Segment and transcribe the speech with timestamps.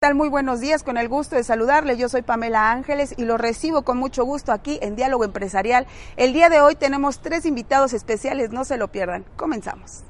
[0.00, 0.14] tal?
[0.14, 1.98] Muy buenos días, con el gusto de saludarles.
[1.98, 5.86] Yo soy Pamela Ángeles y lo recibo con mucho gusto aquí en Diálogo Empresarial.
[6.16, 9.26] El día de hoy tenemos tres invitados especiales, no se lo pierdan.
[9.36, 10.04] Comenzamos.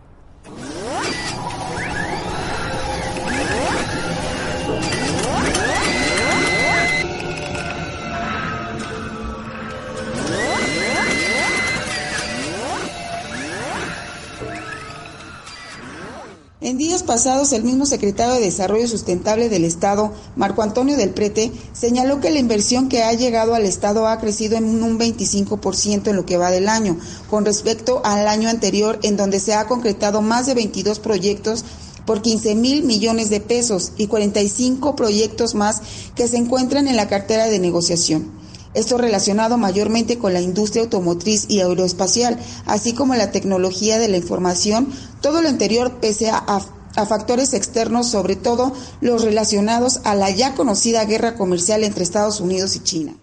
[16.71, 21.50] En días pasados, el mismo secretario de Desarrollo Sustentable del Estado, Marco Antonio del Prete,
[21.73, 26.14] señaló que la inversión que ha llegado al Estado ha crecido en un 25% en
[26.14, 26.96] lo que va del año,
[27.29, 31.64] con respecto al año anterior, en donde se ha concretado más de 22 proyectos
[32.06, 35.83] por 15 mil millones de pesos y 45 proyectos más
[36.14, 38.39] que se encuentran en la cartera de negociación.
[38.72, 44.16] Esto relacionado mayormente con la industria automotriz y aeroespacial, así como la tecnología de la
[44.16, 46.60] información, todo lo anterior pese a,
[47.08, 52.77] factores externos, sobre todo los relacionados a la ya conocida guerra comercial entre Estados Unidos
[52.77, 53.16] y China.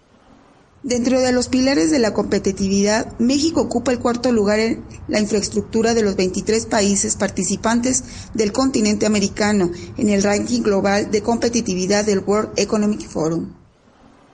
[0.82, 5.94] Dentro de los pilares de la competitividad, México ocupa el cuarto lugar en la infraestructura
[5.94, 12.20] de los 23 países participantes del continente americano en el ranking global de competitividad del
[12.20, 13.57] World Economic Forum.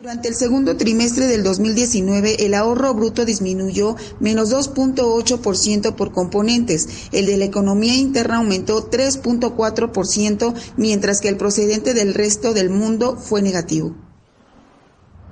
[0.04, 6.86] Durante el segundo trimestre del 2019, el ahorro bruto disminuyó menos 2.8% por componentes.
[7.10, 13.16] El de la economía interna aumentó 3.4%, mientras que el procedente del resto del mundo
[13.16, 13.96] fue negativo.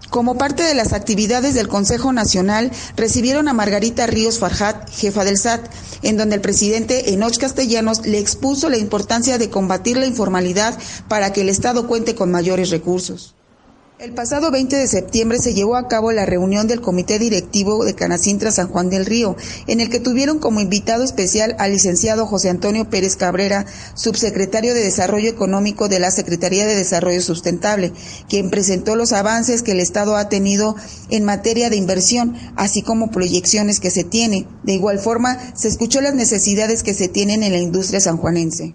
[0.08, 5.36] Como parte de las actividades del Consejo Nacional, recibieron a Margarita Ríos Farjat, jefa del
[5.36, 5.70] SAT,
[6.00, 11.34] en donde el presidente Enoch Castellanos le expuso la importancia de combatir la informalidad para
[11.34, 13.34] que el Estado cuente con mayores recursos.
[14.02, 17.94] El pasado 20 de septiembre se llevó a cabo la reunión del Comité Directivo de
[17.94, 19.36] Canacintra San Juan del Río,
[19.68, 23.64] en el que tuvieron como invitado especial al licenciado José Antonio Pérez Cabrera,
[23.94, 27.92] subsecretario de Desarrollo Económico de la Secretaría de Desarrollo Sustentable,
[28.28, 30.74] quien presentó los avances que el Estado ha tenido
[31.10, 34.48] en materia de inversión, así como proyecciones que se tiene.
[34.64, 38.74] De igual forma, se escuchó las necesidades que se tienen en la industria sanjuanense.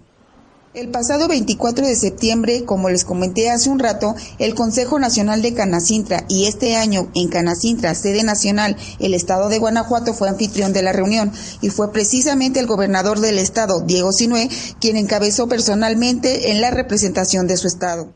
[0.74, 5.54] El pasado 24 de septiembre, como les comenté hace un rato, el Consejo Nacional de
[5.54, 10.82] Canacintra y este año en Canacintra, sede nacional, el estado de Guanajuato fue anfitrión de
[10.82, 16.60] la reunión y fue precisamente el gobernador del estado, Diego Sinué, quien encabezó personalmente en
[16.60, 18.12] la representación de su estado.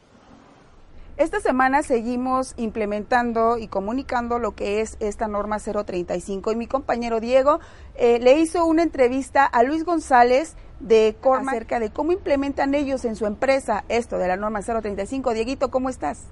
[1.17, 7.21] Esta semana seguimos implementando y comunicando lo que es esta norma 035 y mi compañero
[7.21, 7.61] Diego
[7.95, 13.05] eh, le hizo una entrevista a Luis González, de Corma acerca de cómo implementan ellos
[13.05, 15.33] en su empresa esto de la norma 035.
[15.33, 16.25] Dieguito, ¿cómo estás?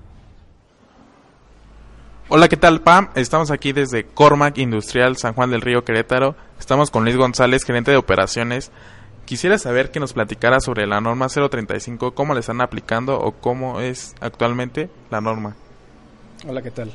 [2.29, 3.09] Hola, ¿qué tal, Pam?
[3.15, 6.37] Estamos aquí desde Cormac Industrial San Juan del Río Querétaro.
[6.59, 8.71] Estamos con Luis González, gerente de operaciones.
[9.25, 13.81] Quisiera saber que nos platicara sobre la norma 035, cómo le están aplicando o cómo
[13.81, 15.57] es actualmente la norma.
[16.49, 16.93] Hola, ¿qué tal?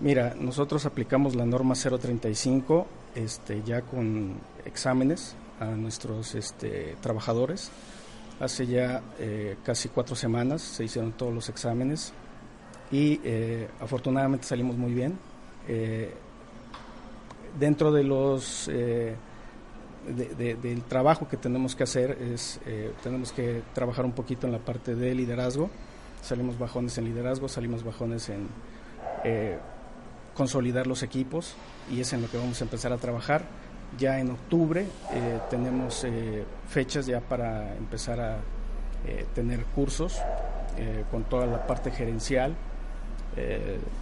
[0.00, 4.34] Mira, nosotros aplicamos la norma 035 este, ya con
[4.64, 7.70] exámenes a nuestros este, trabajadores.
[8.38, 12.12] Hace ya eh, casi cuatro semanas se hicieron todos los exámenes
[12.90, 15.18] y eh, afortunadamente salimos muy bien.
[15.68, 16.12] Eh,
[17.58, 18.70] dentro de los
[20.06, 22.60] del trabajo que tenemos que hacer es
[23.02, 25.70] tenemos que trabajar un poquito en la parte de liderazgo.
[26.22, 28.48] Salimos bajones en liderazgo, salimos bajones en
[30.34, 31.54] consolidar los equipos
[31.90, 33.46] y es en lo que vamos a empezar a trabajar
[33.98, 38.36] ya en octubre eh, tenemos eh, fechas ya para empezar a
[39.06, 40.20] eh, tener cursos
[41.10, 42.54] con toda la parte gerencial,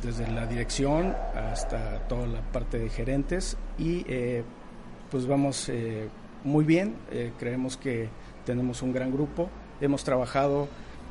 [0.02, 4.04] desde la dirección hasta toda la parte de gerentes y
[5.08, 5.70] pues vamos
[6.42, 6.96] muy bien,
[7.38, 8.08] creemos que
[8.44, 9.50] tenemos un gran grupo,
[9.80, 10.66] hemos trabajado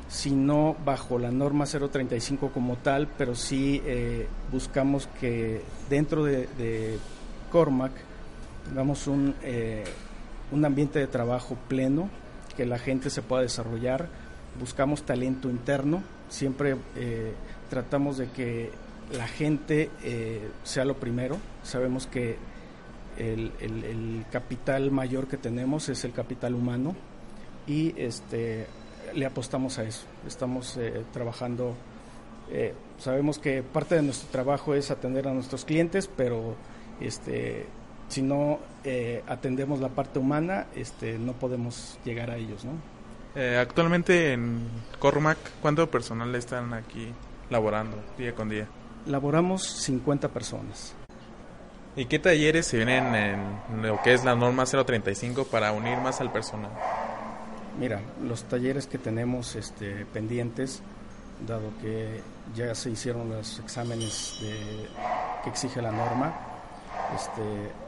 [0.08, 3.82] si no bajo la norma 035 como tal, pero sí
[4.52, 6.98] buscamos que dentro de, de
[7.50, 7.92] Cormac
[8.64, 9.84] tengamos un, eh,
[10.50, 12.08] un ambiente de trabajo pleno,
[12.56, 14.08] que la gente se pueda desarrollar,
[14.58, 17.32] buscamos talento interno, siempre eh,
[17.70, 18.70] tratamos de que
[19.12, 22.36] la gente eh, sea lo primero, sabemos que
[23.18, 26.96] el, el, capital mayor que tenemos es el capital humano
[27.64, 28.66] y este,
[29.14, 30.76] le apostamos a eso, estamos
[31.12, 31.76] trabajando,
[32.98, 36.56] sabemos que parte de nuestro trabajo es atender a nuestros clientes, pero
[37.00, 37.66] este,
[38.14, 42.70] si no eh, atendemos la parte humana, este, no podemos llegar a ellos, ¿no?
[43.34, 44.68] Eh, actualmente en
[45.00, 47.08] Cormac, ¿cuánto personal están aquí
[47.50, 48.68] laborando día con día?
[49.06, 50.94] Laboramos 50 personas.
[51.96, 56.20] ¿Y qué talleres se vienen en lo que es la norma 035 para unir más
[56.20, 56.70] al personal?
[57.80, 60.82] Mira, los talleres que tenemos este, pendientes
[61.48, 62.20] dado que
[62.54, 66.32] ya se hicieron los exámenes que exige la norma.
[67.16, 67.83] Este,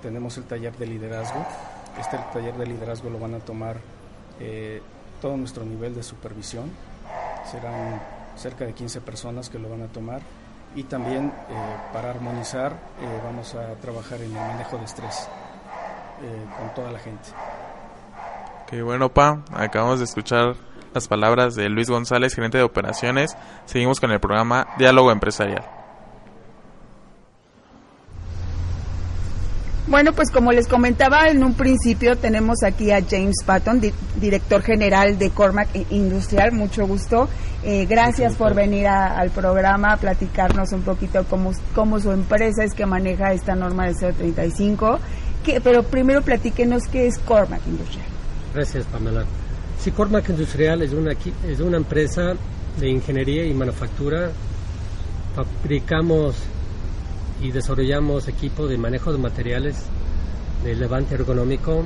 [0.00, 1.44] tenemos el taller de liderazgo.
[1.98, 3.76] Este taller de liderazgo lo van a tomar
[4.40, 4.80] eh,
[5.20, 6.70] todo nuestro nivel de supervisión.
[7.50, 8.00] Serán
[8.36, 10.20] cerca de 15 personas que lo van a tomar.
[10.74, 15.28] Y también eh, para armonizar eh, vamos a trabajar en el manejo de estrés
[16.58, 17.28] con toda la gente.
[18.66, 19.44] Qué bueno, Pa.
[19.54, 20.56] Acabamos de escuchar
[20.92, 23.36] las palabras de Luis González, gerente de operaciones.
[23.66, 25.77] Seguimos con el programa Diálogo Empresarial.
[29.88, 33.80] Bueno, pues como les comentaba en un principio, tenemos aquí a James Patton,
[34.20, 36.52] director general de Cormac Industrial.
[36.52, 37.26] Mucho gusto.
[37.64, 42.74] Eh, gracias por venir al programa a platicarnos un poquito cómo, cómo su empresa es
[42.74, 44.98] que maneja esta norma de 035.
[45.42, 48.06] Que, pero primero platíquenos qué es Cormac Industrial.
[48.54, 49.24] Gracias, Pamela.
[49.80, 51.12] Sí, Cormac Industrial es una,
[51.46, 52.34] es una empresa
[52.78, 54.32] de ingeniería y manufactura.
[55.34, 56.36] Fabricamos
[57.40, 59.86] y desarrollamos equipo de manejo de materiales
[60.64, 61.84] de levante ergonómico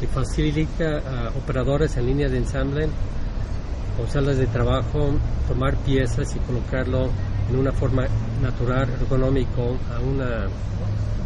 [0.00, 2.88] que facilita a operadores en línea de ensamble
[4.02, 5.12] o salas de trabajo
[5.46, 7.10] tomar piezas y colocarlo
[7.50, 8.04] en una forma
[8.42, 10.20] natural, ergonómico a un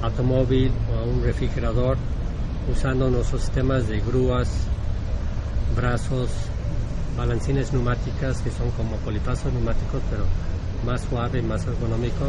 [0.03, 1.97] automóvil o a un refrigerador
[2.71, 4.67] usando nuestros sistemas de grúas,
[5.75, 6.31] brazos,
[7.17, 10.25] balancines neumáticas que son como polipasos neumáticos pero
[10.85, 12.27] más suave, más ergonómico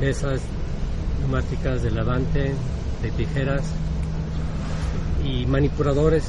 [0.00, 0.40] mesas
[1.20, 2.54] neumáticas de levante,
[3.02, 3.62] de tijeras
[5.24, 6.24] y manipuladores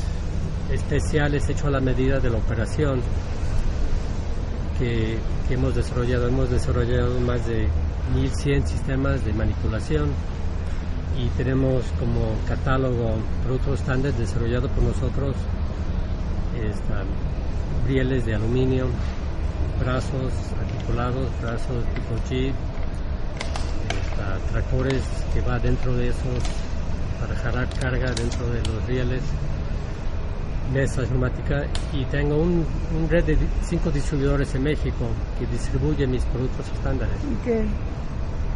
[0.71, 3.01] especiales hechos a la medida de la operación
[4.79, 5.17] que,
[5.49, 6.27] hemos desarrollado.
[6.27, 7.67] Hemos desarrollado más de
[8.15, 10.09] 1100 sistemas de manipulación
[11.17, 15.35] y tenemos como catálogo productos estándar desarrollado por nosotros
[16.65, 17.05] están
[17.87, 18.87] rieles de aluminio,
[19.79, 22.51] brazos articulados, brazos tipo G,
[24.51, 25.03] tractores
[25.33, 26.43] que va dentro de esos
[27.19, 29.21] para jalar carga dentro de los rieles,
[30.73, 32.65] mesas neumáticas y tengo un,
[33.09, 35.07] red de cinco distribuidores en México
[35.39, 37.17] que distribuye mis productos estándares.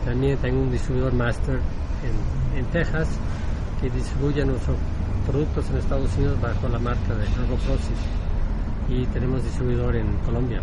[0.05, 1.59] También tengo un distribuidor master
[2.55, 3.07] en, Texas
[3.81, 4.77] que distribuye nuestros
[5.25, 7.97] productos en Estados Unidos bajo la marca de Process
[8.89, 10.61] y tenemos distribuidor en Colombia.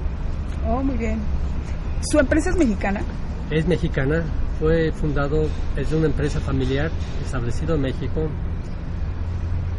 [0.67, 1.21] Oh, muy bien.
[2.11, 3.01] ¿Su empresa es mexicana?
[3.51, 4.25] Es mexicana,
[4.61, 6.91] fue fundado, es una empresa familiar
[7.25, 8.29] establecido en México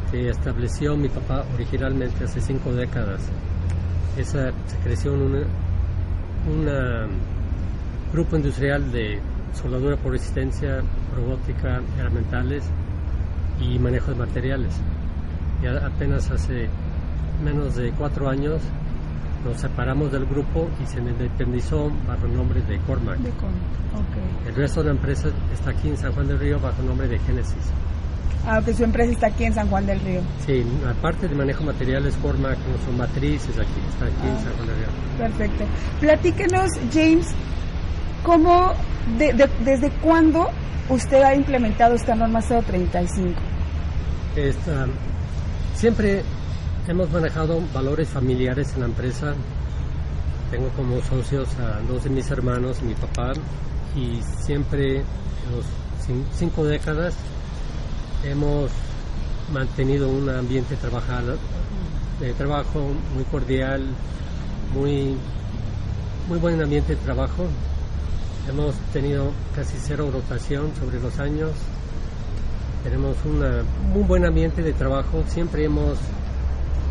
[0.10, 3.22] que estableció mi papá originalmente hace cinco décadas.
[4.18, 5.46] Esa se creció en un
[8.12, 9.20] grupo industrial de
[9.54, 10.82] soldadura por resistencia,
[11.16, 12.64] robótica, herramientales
[13.62, 14.74] y manejo de materiales.
[15.62, 16.68] Y apenas hace
[17.44, 18.64] menos de cuatro años
[19.44, 23.20] nos separamos del grupo y se independizó bajo el nombre de Cormac.
[24.46, 27.08] El resto de la empresa está aquí en San Juan del Río bajo el nombre
[27.08, 27.72] de Genesis.
[28.46, 30.22] Ah, que su empresa está aquí en San Juan del Río.
[30.46, 34.68] Sí, aparte de manejo materiales, Cormac, nuestra matriz es aquí, está aquí en San Juan
[34.68, 34.88] del Río.
[35.18, 35.66] Perfecto.
[36.00, 37.28] Platíquenos, James,
[38.24, 38.74] ¿cómo,
[39.18, 40.50] desde cuándo
[40.90, 43.40] usted ha implementado esta norma 035?
[44.36, 44.88] Esta,
[45.74, 46.24] siempre
[46.90, 49.36] hemos manejado valores familiares en la empresa.
[50.50, 53.32] Tengo como socios a dos de mis hermanos y mi papá
[53.96, 55.66] y siempre en los
[56.36, 57.14] cinco décadas
[58.24, 58.72] hemos
[59.54, 60.76] mantenido un ambiente
[62.20, 62.80] de trabajo
[63.14, 63.84] muy cordial,
[64.74, 65.16] muy,
[66.28, 67.46] muy buen ambiente de trabajo.
[68.50, 71.52] Hemos tenido casi cero rotación sobre los años.
[72.84, 73.62] Tenemos una,
[73.94, 75.24] un buen ambiente de trabajo.
[75.28, 76.00] Siempre hemos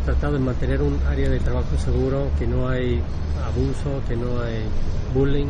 [0.09, 2.99] tratado de mantener un área de trabajo seguro, que no hay
[3.45, 4.63] abuso, que no hay
[5.13, 5.49] bullying,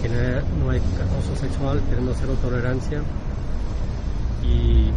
[0.00, 3.02] que no hay, acoso sexual, tenemos cero tolerancia.
[4.44, 4.90] Y,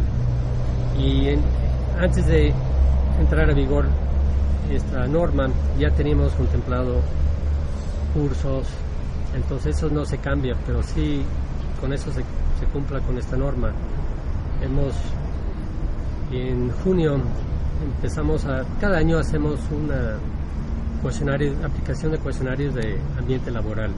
[0.96, 1.36] y
[1.98, 2.54] antes de
[3.18, 3.86] entrar a vigor
[4.70, 7.00] esta norma, ya teníamos contemplado
[8.14, 8.68] cursos,
[9.34, 11.24] entonces eso no se cambia, pero sí
[11.80, 13.72] con eso se, se cumpla con esta norma.
[14.62, 14.94] Hemos
[16.30, 17.18] en junio
[17.84, 20.16] empezamos a, cada año hacemos una
[21.02, 23.92] cuestionario, aplicación de cuestionarios de ambiente laboral.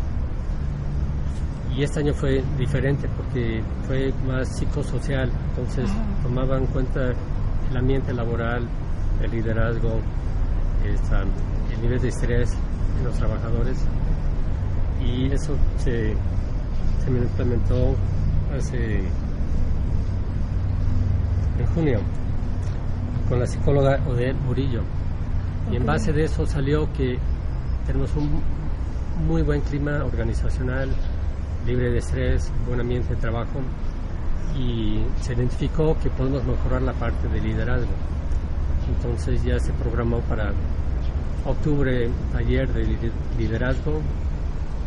[1.74, 5.90] Y este año fue diferente porque fue más psicosocial, entonces
[6.22, 7.12] tomaban en cuenta
[7.70, 8.66] el ambiente laboral,
[9.22, 10.00] el liderazgo,
[10.84, 13.78] el nivel de estrés de los trabajadores.
[15.04, 16.14] Y eso se,
[17.04, 17.94] se me implementó
[18.56, 19.00] hace
[21.58, 22.00] en junio
[23.28, 24.82] con la psicóloga Odette Murillo.
[25.70, 27.18] Y en base de eso salió que
[27.86, 28.40] tenemos un
[29.26, 30.90] muy buen clima organizacional,
[31.66, 33.60] libre de estrés, buen ambiente de trabajo
[34.56, 37.90] y se identificó que podemos mejorar la parte de liderazgo.
[38.88, 40.52] Entonces ya se programó para
[41.44, 44.00] octubre taller de liderazgo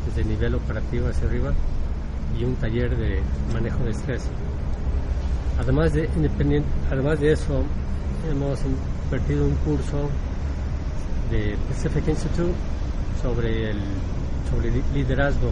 [0.05, 1.53] desde el nivel operativo hacia arriba
[2.39, 3.21] y un taller de
[3.53, 4.29] manejo de estrés.
[5.59, 6.09] Además de,
[6.89, 7.63] además de eso,
[8.29, 10.09] hemos invertido un curso
[11.31, 12.53] de Pacific Institute
[13.21, 13.79] sobre, el,
[14.49, 15.51] sobre liderazgo,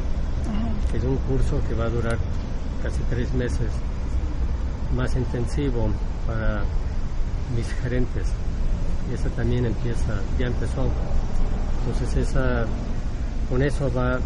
[0.92, 2.18] que es un curso que va a durar
[2.84, 3.70] casi tres meses,
[4.96, 5.90] más intensivo
[6.26, 6.64] para
[7.56, 8.28] mis gerentes.
[9.10, 10.88] Y esa también empieza, ya empezó.
[11.80, 12.66] Entonces esa,
[13.50, 14.20] con eso va,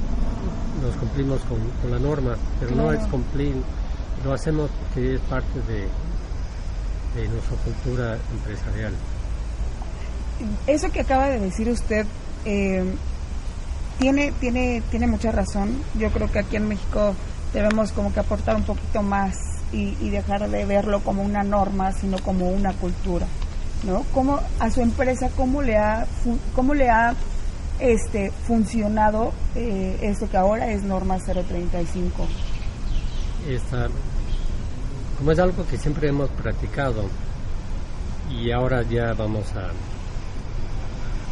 [0.81, 3.55] nos cumplimos con, la norma, pero no es cumplir,
[4.25, 5.87] lo hacemos porque es parte de,
[7.15, 8.93] de nuestra cultura empresarial.
[10.67, 12.05] Eso que acaba de decir usted
[12.45, 12.83] eh,
[13.99, 15.77] tiene, tiene, tiene mucha razón.
[15.97, 17.15] Yo creo que aquí en México
[17.53, 19.35] debemos como que aportar un poquito más
[19.71, 23.25] y, dejar de verlo como una norma, sino como una cultura.
[23.85, 24.03] ¿no?
[24.13, 26.05] ¿Cómo, a su empresa, cómo le ha,
[26.53, 27.15] cómo le ha
[27.79, 32.27] este, funcionado eh, esto que ahora es norma 035?
[33.47, 33.87] Esta,
[35.21, 37.03] como es algo que siempre hemos practicado
[38.31, 39.69] y ahora ya vamos a,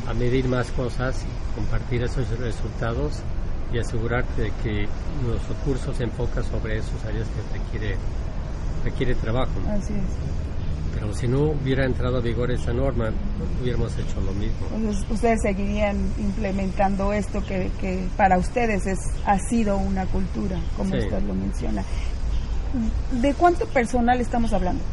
[0.08, 3.24] a medir más cosas, compartir esos resultados
[3.74, 4.88] y asegurarte de que
[5.26, 7.96] nuestro curso se enfoca sobre esos áreas que requiere,
[8.84, 9.54] requiere trabajo.
[9.68, 10.94] Así es.
[10.94, 13.10] Pero si no hubiera entrado a vigor esa norma,
[13.60, 14.68] hubiéramos hecho lo mismo.
[14.72, 20.96] Entonces, ustedes seguirían implementando esto que, que, para ustedes es, ha sido una cultura, como
[20.96, 21.84] usted lo menciona.
[23.12, 24.84] ¿De cuánto personal estamos hablando?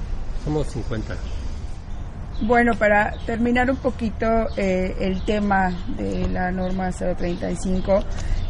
[0.45, 1.15] Somos 50.
[2.43, 8.01] Bueno, para terminar un poquito eh, el tema de la norma 035,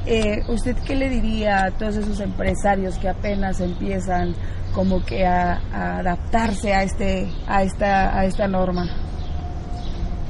[0.06, 4.34] eh, ¿usted qué le diría a todos esos empresarios que apenas empiezan
[4.74, 5.60] como que a,
[5.98, 8.86] adaptarse a este a esta a esta norma?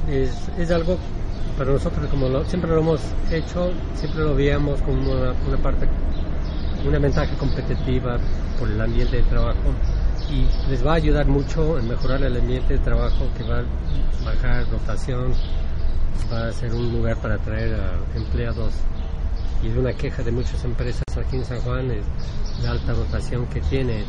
[0.07, 0.97] Es, es algo
[1.57, 3.01] para nosotros como lo, siempre lo hemos
[3.31, 5.87] hecho, siempre lo veíamos como una, una parte,
[6.85, 8.19] una ventaja competitiva
[8.59, 9.73] por el ambiente de trabajo
[10.29, 14.25] y les va a ayudar mucho en mejorar el ambiente de trabajo que va a
[14.25, 15.33] bajar rotación,
[16.31, 18.73] va a ser un lugar para atraer a empleados.
[19.63, 22.05] Y es una queja de muchas empresas aquí en San Juan es
[22.61, 24.03] la alta rotación que tiene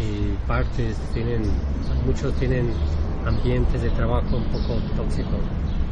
[0.00, 1.42] y partes tienen
[2.06, 2.72] muchos tienen
[3.24, 5.40] ambientes de trabajo un poco tóxicos.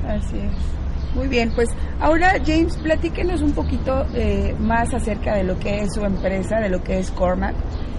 [0.07, 0.82] Así es
[1.15, 1.69] muy bien pues
[2.01, 6.69] ahora James platíquenos un poquito eh, más acerca de lo que es su empresa de
[6.69, 7.55] lo que es Cormac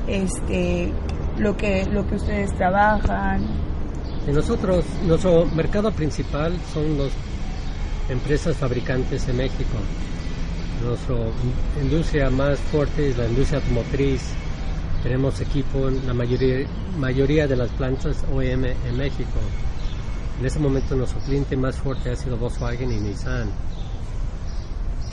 [0.08, 0.92] este
[1.38, 3.46] lo que, lo que ustedes trabajan?
[4.28, 7.12] nosotros, nuestro mercado principal son las
[8.10, 9.78] empresas fabricantes en México.
[10.84, 11.16] Nuestra
[11.82, 14.22] industria más fuerte es la industria automotriz.
[15.02, 16.66] Tenemos equipo en la mayoría,
[16.98, 19.40] mayoría de las plantas OEM en México.
[20.40, 23.50] En ese momento nuestro cliente más fuerte ha sido Volkswagen y Nissan.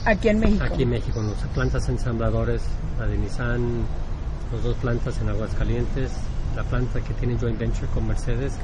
[0.05, 0.65] Aquí en México.
[0.65, 2.63] Aquí en México, nuestras plantas ensambladores,
[2.99, 3.85] la de Nissan,
[4.53, 6.13] las dos plantas en Aguascalientes,
[6.57, 8.55] la planta que tiene joint venture con Mercedes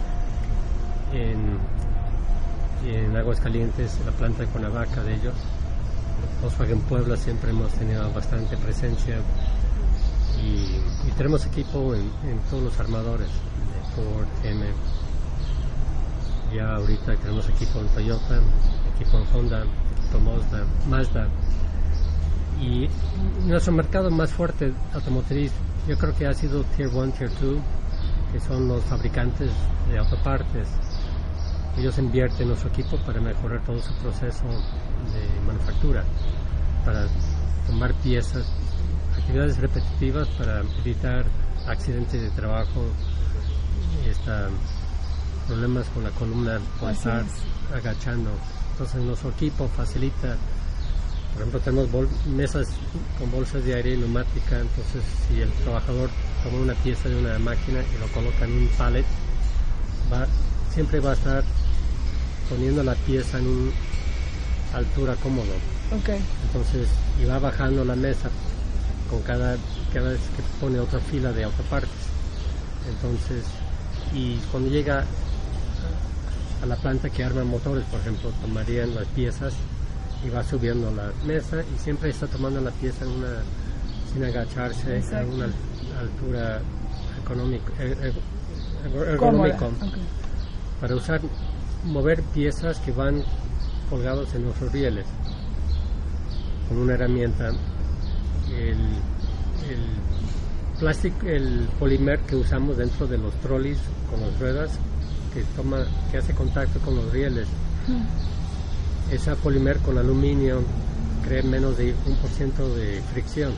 [1.12, 1.58] en,
[2.88, 5.34] en Aguascalientes, la planta de Cuernavaca de ellos.
[6.40, 9.18] Volkswagen Puebla siempre hemos tenido bastante presencia
[10.42, 10.80] y,
[11.16, 12.10] tenemos equipo en,
[12.50, 14.66] todos los armadores de Ford, M.
[16.56, 18.40] Ya ahorita tenemos equipo en Toyota,
[18.94, 19.62] equipo en Honda,
[19.98, 21.28] equipo Mazda, Mazda.
[22.58, 22.88] Y
[23.46, 25.52] nuestro mercado más fuerte automotriz
[25.86, 27.58] yo creo que ha sido Tier 1, Tier 2,
[28.32, 29.50] que son los fabricantes
[29.90, 30.66] de autopartes.
[31.76, 36.04] Ellos invierten en nuestro equipo para mejorar todo su proceso de manufactura,
[36.86, 37.06] para
[37.66, 38.50] tomar piezas,
[39.14, 41.26] actividades repetitivas para evitar
[41.66, 42.80] accidentes de trabajo,
[44.08, 44.48] está,
[45.46, 47.24] problemas con la columna por estar
[47.74, 48.30] agachando.
[48.72, 50.36] Entonces nuestro equipo facilita
[51.36, 52.66] por ejemplo, tenemos mesas
[53.18, 56.08] con bolsas de aire y neumática, entonces si el trabajador
[56.42, 59.04] toma una pieza de una máquina y lo coloca en un pallet,
[60.10, 60.26] va,
[60.72, 61.44] siempre va a estar
[62.48, 63.72] poniendo la pieza en una
[64.72, 65.52] altura cómodo.
[66.00, 66.24] Okay.
[66.46, 66.88] Entonces,
[67.20, 68.30] y va bajando la mesa
[69.10, 69.58] con cada,
[69.92, 71.90] cada vez que pone otra fila de autopartes.
[72.88, 73.44] Entonces,
[74.14, 75.04] y cuando llega
[76.62, 79.54] a la planta que arma motores, por ejemplo, tomarían las piezas
[80.24, 83.42] y va subiendo la mesa y siempre está tomando la pieza en una,
[84.12, 85.46] sin agacharse a una
[85.98, 86.60] altura
[87.22, 88.12] económica, eh, eh,
[90.80, 91.20] para usar
[91.84, 93.22] mover piezas que van
[93.90, 95.06] colgados en los rieles.
[96.68, 97.50] Con una herramienta
[98.50, 98.78] el,
[99.70, 99.86] el
[100.78, 103.78] plástico, el polimer que usamos dentro de los trolleys
[104.10, 104.78] con las ruedas
[105.36, 107.46] que toma, que hace contacto con los rieles.
[109.12, 110.62] Esa polimer con aluminio
[111.26, 113.52] crea menos de un por ciento de fricción.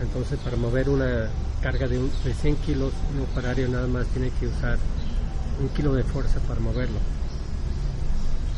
[0.00, 1.28] Entonces para mover una
[1.60, 4.78] carga de, un, de 100 kilos, un operario nada más tiene que usar
[5.60, 6.98] un kilo de fuerza para moverlo.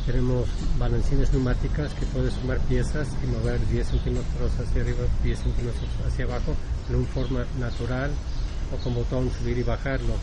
[0.07, 0.47] Tenemos
[0.78, 6.25] balancines neumáticas que puedes sumar piezas y mover 10 centímetros hacia arriba, 10 centímetros hacia
[6.26, 6.54] abajo
[6.88, 8.11] en una forma natural
[8.73, 10.14] o con botón subir y bajarlo.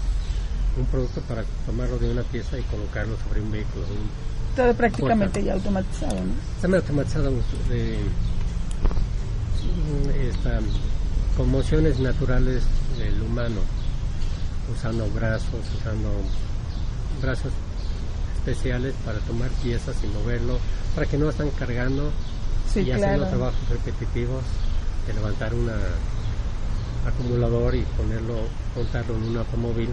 [0.78, 3.86] Un producto para tomarlo de una pieza y colocarlo sobre un vehículo.
[4.56, 6.34] Todo prácticamente ya automatizado, ¿no?
[6.56, 7.32] Está automatizado
[7.70, 7.98] de,
[10.30, 10.60] esta,
[11.38, 12.64] con mociones naturales
[12.98, 13.62] del humano,
[14.74, 16.10] usando brazos, usando
[17.22, 17.52] brazos
[18.38, 20.60] especiales para tomar piezas y moverlo,
[20.96, 22.12] para que no están cargando
[22.76, 24.44] y haciendo trabajos repetitivos
[25.08, 25.70] de levantar un
[27.06, 28.36] acumulador y ponerlo,
[28.76, 29.90] montarlo en un automóvil.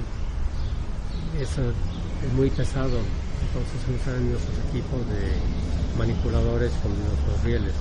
[1.40, 2.98] Eso es muy pesado,
[3.46, 7.72] entonces usan nuestros equipos de manipuladores con nuestros rieles.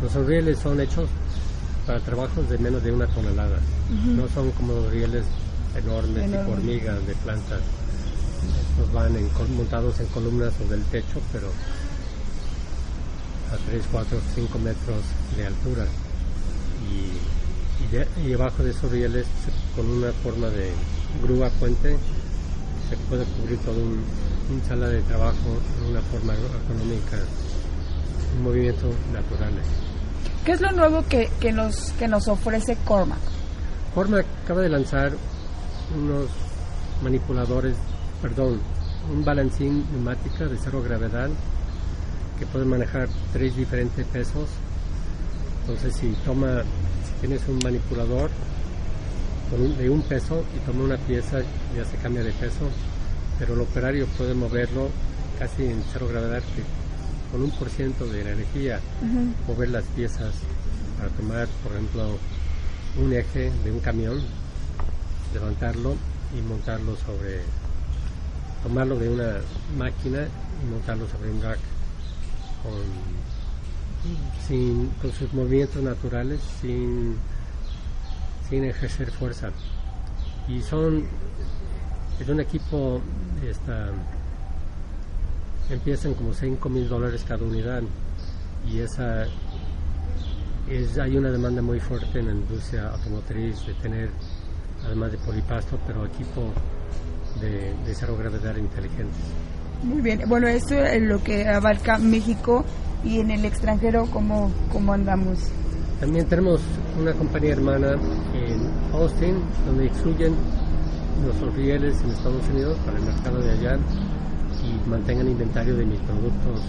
[0.00, 1.08] Nuestros rieles son hechos
[1.86, 3.58] para trabajos de menos de una tonelada,
[4.06, 5.24] no son como los rieles
[5.76, 6.38] enormes Enorme.
[6.38, 7.60] tipo hormigas de plantas
[8.42, 9.12] estos van
[9.56, 11.48] montados en columnas sobre el techo, pero
[13.52, 15.02] a 3, 4, 5 metros
[15.36, 15.86] de altura.
[16.90, 19.26] Y, debajo de esos rieles,
[19.76, 20.70] con una forma de
[21.22, 21.96] grúa puente,
[23.08, 24.02] puede cubrir todo un,
[24.68, 27.16] sala de trabajo de una forma económica,
[28.36, 29.52] un movimiento natural.
[30.44, 33.18] ¿Qué es lo nuevo que, que, nos, que nos ofrece Cormac?
[33.94, 35.12] Cormac acaba de lanzar
[35.96, 36.28] unos
[37.02, 37.76] manipuladores
[38.22, 38.60] perdón,
[39.12, 41.28] un balancín neumática de cero gravedad
[42.38, 44.48] que puede manejar tres diferentes pesos.
[45.62, 46.62] Entonces, si toma,
[47.04, 48.30] si tienes un manipulador
[49.58, 51.40] de un peso y toma una pieza,
[51.76, 52.70] ya se cambia de peso,
[53.38, 54.88] pero el operario puede moverlo
[55.38, 56.42] casi en cero gravedad,
[57.30, 58.80] con un por ciento de energía,
[59.46, 60.34] mover las piezas
[60.96, 62.18] para tomar, por ejemplo,
[62.98, 64.22] un eje de un camión,
[65.34, 65.96] levantarlo
[66.36, 67.40] y montarlo sobre
[68.62, 69.40] tomarlo de una
[69.76, 70.20] máquina
[70.62, 71.58] y montarlo sobre un rack
[72.62, 72.82] con,
[74.46, 77.16] sin, con sus movimientos naturales, sin,
[78.52, 79.48] sin ejercer fuerza.
[80.46, 81.04] Y son,
[82.20, 83.00] es un equipo,
[83.48, 83.88] esta,
[85.70, 87.80] empiezan como 5 mil dólares cada unidad
[88.70, 89.24] y esa
[90.68, 94.10] es, hay una demanda muy fuerte en la industria automotriz de tener,
[94.84, 96.52] además de polipasto, pero equipo
[97.40, 99.16] de, cero gravedad inteligentes.
[99.82, 102.66] Muy bien, bueno, esto es lo que abarca México
[103.02, 105.38] y en el extranjero, ¿cómo, cómo andamos?
[106.02, 106.60] También tenemos
[107.00, 107.92] una compañía hermana
[108.34, 110.34] en Austin, donde excluyen
[111.24, 113.78] nuestros rieles en Estados Unidos para el mercado de allá
[114.64, 116.60] y mantengan inventario de mis productos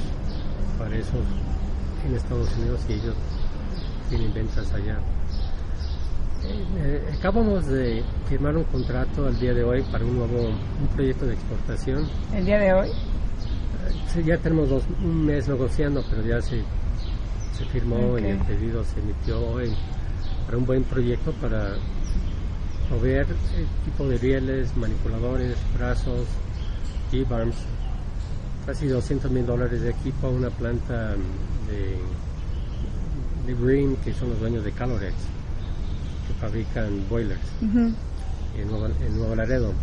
[0.78, 1.26] para esos
[2.06, 3.16] en Estados Unidos y ellos
[4.08, 5.00] tienen ventas allá.
[6.46, 11.26] Eh, acabamos de firmar un contrato al día de hoy para un nuevo un proyecto
[11.26, 12.08] de exportación.
[12.36, 12.90] ¿El día de hoy?
[14.14, 16.62] sí, ya tenemos dos, un mes negociando, pero ya se,
[17.58, 19.74] se firmó y el pedido se emitió hoy
[20.46, 21.76] para un buen proyecto para
[22.90, 26.28] proveer el tipo de rieles, manipuladores, brazos,
[27.12, 27.56] G-Barms,
[28.66, 31.98] casi 200 mil dólares de equipo a una planta de,
[33.46, 35.16] de Green, que son los dueños de Calorex
[36.28, 39.74] que fabrican boilers en, Nuevo, Laredo.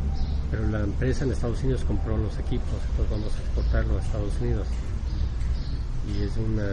[0.51, 4.33] Pero la empresa en Estados Unidos compró los equipos, entonces vamos a exportarlo a Estados
[4.41, 4.67] Unidos.
[6.09, 6.67] Y es una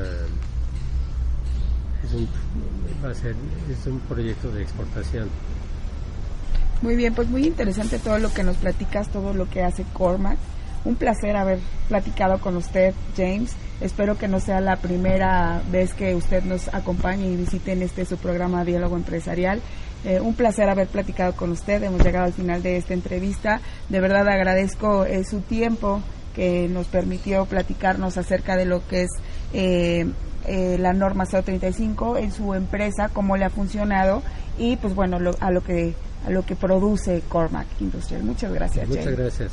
[2.04, 2.28] es un,
[3.04, 3.36] va a ser,
[3.70, 5.30] es un proyecto de exportación.
[6.82, 10.38] Muy bien, pues muy interesante todo lo que nos platicas, todo lo que hace Cormac.
[10.86, 13.54] Un placer haber platicado con usted, James.
[13.82, 18.06] Espero que no sea la primera vez que usted nos acompañe y visite en este
[18.06, 19.62] su programa Diálogo Empresarial.
[20.06, 21.84] Eh, un placer haber platicado con usted.
[21.84, 23.60] Hemos llegado al final de esta entrevista.
[23.90, 26.02] De verdad agradezco eh, su tiempo
[26.36, 29.10] que nos permitió platicarnos acerca de lo que es
[29.54, 30.06] eh,
[30.48, 34.24] la norma 035 en su empresa, cómo le ha funcionado
[34.58, 35.94] y pues bueno a lo que
[36.26, 38.24] a lo que produce Cormac Industrial.
[38.24, 38.88] Muchas gracias.
[38.88, 39.52] Muchas gracias.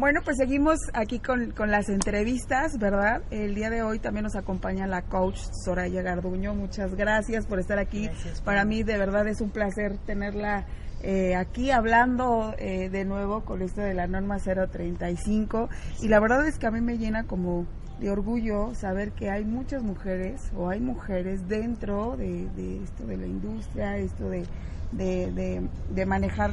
[0.00, 3.22] Bueno, pues seguimos aquí con, las entrevistas, ¿verdad?
[3.30, 6.54] El día de hoy también nos acompaña la coach Soraya Garduño.
[6.54, 8.10] Muchas gracias por estar aquí.
[8.44, 10.66] Para mí de verdad es un placer tenerla
[11.02, 15.68] eh, aquí hablando eh, de nuevo con esto de la norma 035
[16.00, 17.66] y la verdad es que a mí me llena como
[17.98, 23.26] de orgullo saber que hay muchas mujeres o hay mujeres dentro de, esto de la
[23.26, 24.46] industria, esto de,
[24.92, 26.50] de, manejar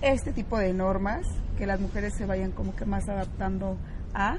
[0.00, 3.78] este tipo de normas, que las mujeres se vayan como que más adaptando
[4.14, 4.38] a.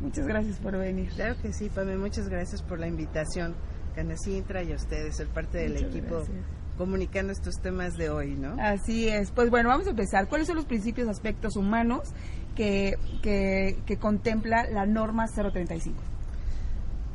[0.00, 1.10] Muchas gracias por venir.
[1.10, 3.54] Claro que sí, Pame, muchas gracias por la invitación.
[3.94, 6.22] Canacintra y a ustedes, ser parte del equipo
[6.76, 8.56] comunicando estos temas de hoy, ¿no?
[8.60, 9.30] Así es.
[9.30, 10.28] Pues bueno, vamos a empezar.
[10.28, 12.10] ¿Cuáles son los principios, aspectos humanos
[12.54, 15.96] que, que, contempla la norma 035?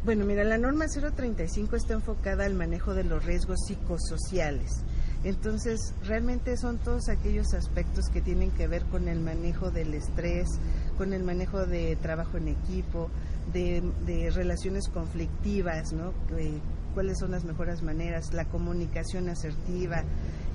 [0.04, 4.84] Bueno, mira, la norma 035 está enfocada al manejo de los riesgos psicosociales.
[5.24, 10.48] Entonces, realmente son todos aquellos aspectos que tienen que ver con el manejo del estrés,
[10.98, 13.10] con el manejo de trabajo en equipo,
[13.54, 16.14] de, de relaciones conflictivas, ¿no?
[16.94, 20.04] Cuáles son las mejores maneras, la comunicación asertiva,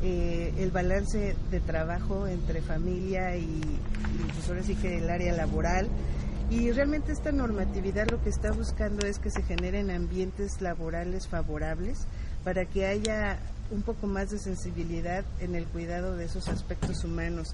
[0.03, 5.88] eh, el balance de trabajo entre familia y, y pues que el área laboral.
[6.49, 12.07] Y realmente esta normatividad lo que está buscando es que se generen ambientes laborales favorables
[12.44, 13.40] para que haya
[13.72, 17.49] un poco más de sensibilidad en el cuidado de esos aspectos humanos.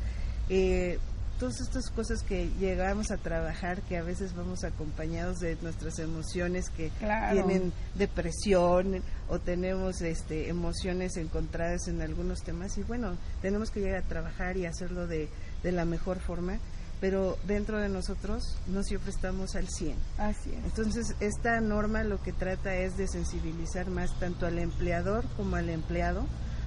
[0.51, 0.99] Eh,
[1.43, 6.71] todas estas cosas que llegamos a trabajar, que a veces vamos acompañados de nuestras emociones
[6.71, 6.93] que
[7.33, 14.05] tienen depresión o tenemos este, emociones encontradas en algunos temas y bueno, tenemos que llegar
[14.05, 15.29] a trabajar y hacerlo de,
[15.65, 16.61] de la mejor forma
[17.01, 19.97] pero dentro de nosotros no siempre estamos al 100.
[20.19, 20.65] Así es.
[20.65, 25.69] Entonces, esta norma lo que trata es de sensibilizar más tanto al empleador como al
[25.71, 26.25] empleado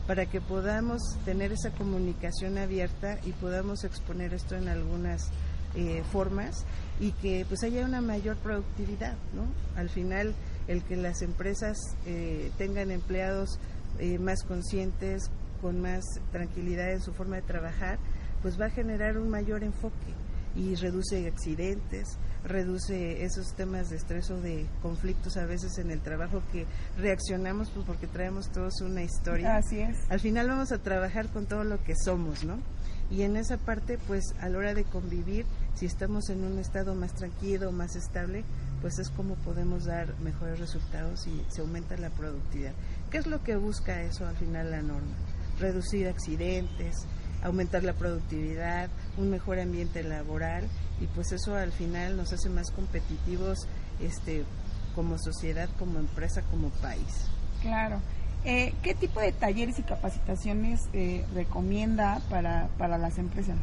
[0.07, 5.31] para que podamos tener esa comunicación abierta y podamos exponer esto en algunas
[5.75, 6.65] eh, formas
[6.99, 9.45] y que pues haya una mayor productividad, ¿no?
[9.79, 10.33] Al final
[10.67, 13.59] el que las empresas eh, tengan empleados
[13.99, 15.29] eh, más conscientes,
[15.61, 17.97] con más tranquilidad en su forma de trabajar,
[18.41, 20.13] pues va a generar un mayor enfoque
[20.55, 26.01] y reduce accidentes, reduce esos temas de estrés o de conflictos a veces en el
[26.01, 26.65] trabajo que
[26.97, 29.57] reaccionamos pues porque traemos todos una historia.
[29.57, 29.97] Así es.
[30.09, 32.59] Al final vamos a trabajar con todo lo que somos, ¿no?
[33.11, 36.95] Y en esa parte, pues a la hora de convivir, si estamos en un estado
[36.95, 38.43] más tranquilo, más estable,
[38.81, 42.73] pues es como podemos dar mejores resultados y se aumenta la productividad.
[43.11, 45.15] ¿Qué es lo que busca eso al final la norma?
[45.59, 46.95] Reducir accidentes,
[47.45, 50.67] aumentar la productividad, un mejor ambiente laboral
[50.99, 53.67] y pues eso al final nos hace más competitivos
[53.99, 54.43] este,
[54.95, 57.27] como sociedad, como empresa, como país.
[57.61, 58.01] Claro.
[58.43, 63.57] Eh, ¿Qué tipo de talleres y capacitaciones eh, recomienda para, para las empresas?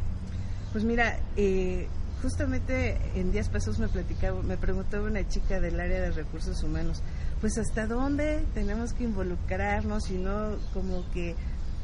[0.71, 1.87] Pues mira, eh,
[2.21, 7.01] justamente en días pasados me platicaba, me preguntaba una chica del área de recursos humanos,
[7.41, 11.35] pues hasta dónde tenemos que involucrarnos y no como que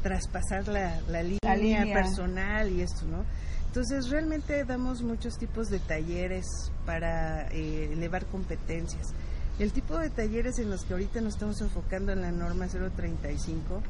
[0.02, 3.24] traspasar la, la, línea, personal y esto, ¿no?
[3.66, 6.44] Entonces realmente damos muchos tipos de talleres
[6.84, 9.14] para eh, elevar competencias.
[9.58, 13.82] El tipo de talleres en los que ahorita nos estamos enfocando en la norma 035,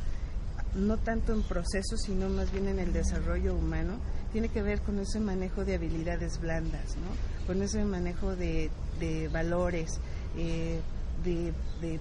[0.74, 3.98] no tanto en procesos, sino más bien en el desarrollo humano,
[4.32, 7.46] tiene que ver con ese manejo de habilidades blandas, ¿no?
[7.46, 9.98] con ese manejo de, de valores,
[10.36, 10.80] eh,
[11.24, 12.00] de, de,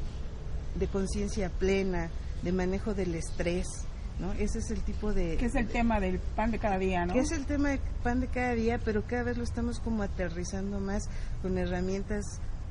[0.76, 2.10] de conciencia plena,
[2.44, 3.68] de manejo del estrés,
[4.20, 4.34] ¿no?
[4.34, 5.38] Ese es el tipo de...
[5.38, 7.14] Que es el tema del pan de cada día, ¿no?
[7.14, 10.04] Que es el tema del pan de cada día, pero cada vez lo estamos como
[10.04, 11.10] aterrizando más
[11.42, 12.26] con herramientas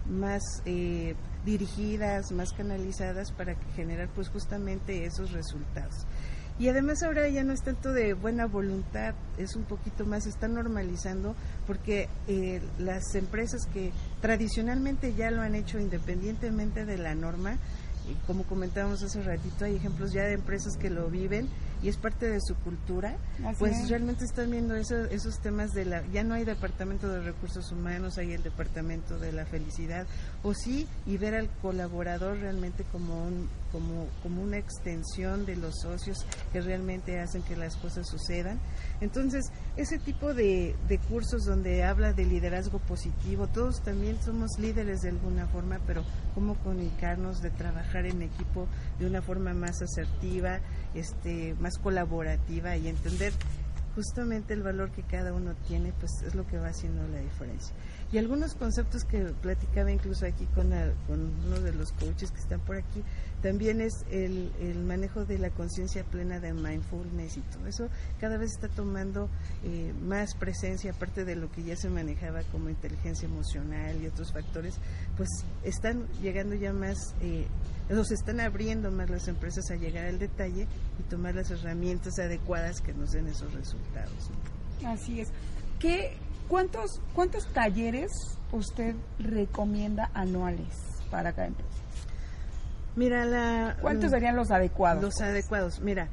[0.09, 6.07] más eh, dirigidas, más canalizadas para generar pues justamente esos resultados.
[6.59, 10.31] Y además ahora ya no es tanto de buena voluntad, es un poquito más, se
[10.31, 11.37] está normalizando
[11.69, 17.59] porque eh, las empresas que tradicionalmente ya lo han hecho independientemente de la norma,
[18.27, 21.49] como comentábamos hace ratito, hay ejemplos ya de empresas que lo viven
[21.83, 23.17] y es parte de su cultura,
[23.59, 28.19] pues realmente están viendo esos temas de la, ya no hay departamento de recursos humanos,
[28.19, 30.07] hay el departamento de la felicidad,
[30.43, 35.75] o sí, y ver al colaborador realmente como un, como, como una extensión de los
[35.83, 38.59] socios que realmente hacen que las cosas sucedan.
[39.01, 39.45] Entonces,
[39.77, 45.11] ese tipo de, de cursos donde habla de liderazgo positivo, todos también somos líderes de
[45.11, 48.67] alguna forma, pero cómo comunicarnos, de trabajar en equipo
[48.99, 50.61] de una forma más asertiva,
[50.95, 53.35] este, más colaborativa y entender
[53.95, 57.75] justamente el valor que cada uno tiene, pues es lo que va haciendo la diferencia.
[58.13, 60.71] Y algunos conceptos que platicaba incluso aquí con,
[61.09, 63.03] con uno de los coaches que están por aquí,
[63.43, 67.89] también es el, el manejo de la conciencia plena de mindfulness y todo eso
[68.21, 69.29] cada vez está tomando
[69.65, 74.33] eh, más presencia, aparte de lo que ya se manejaba como inteligencia emocional y otros
[74.33, 74.75] factores,
[75.17, 75.29] pues
[75.63, 77.47] están llegando ya más, eh,
[77.89, 80.67] nos están abriendo más las empresas a llegar al detalle
[80.99, 84.31] y tomar las herramientas adecuadas que nos den esos resultados.
[84.85, 85.29] Así es.
[85.79, 86.17] ¿Qué,
[86.49, 88.11] cuántos, ¿Cuántos talleres
[88.53, 90.75] usted recomienda anuales
[91.11, 91.88] para cada empresa?
[92.99, 95.01] Mira, la, ¿cuántos serían los adecuados?
[95.01, 95.79] Los adecuados.
[95.81, 96.09] Mira,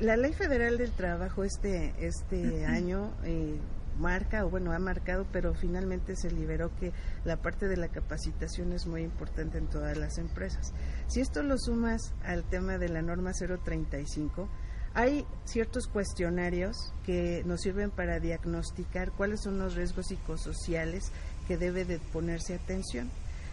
[0.00, 3.58] la Ley Federal del Trabajo este, este año eh,
[3.98, 6.92] marca, o bueno, ha marcado, pero finalmente se liberó que
[7.24, 10.74] la parte de la capacitación es muy importante en todas las empresas.
[11.06, 14.46] Si esto lo sumas al tema de la norma 035,
[14.92, 21.12] hay ciertos cuestionarios que nos sirven para diagnosticar cuáles son los riesgos psicosociales
[21.46, 23.08] que debe de ponerse atención.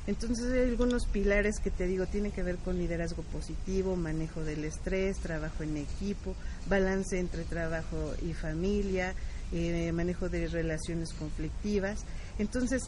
[0.08, 4.64] Entonces hay algunos pilares que te digo tienen que ver con liderazgo positivo, manejo del
[4.64, 6.36] estrés, trabajo en equipo,
[6.70, 9.16] balance entre trabajo y familia,
[9.52, 12.06] eh, manejo de relaciones conflictivas.
[12.38, 12.84] Entonces,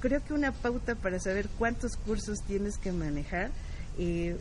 [0.00, 3.50] creo que una pauta para saber cuántos cursos tienes que manejar
[3.98, 4.36] eh,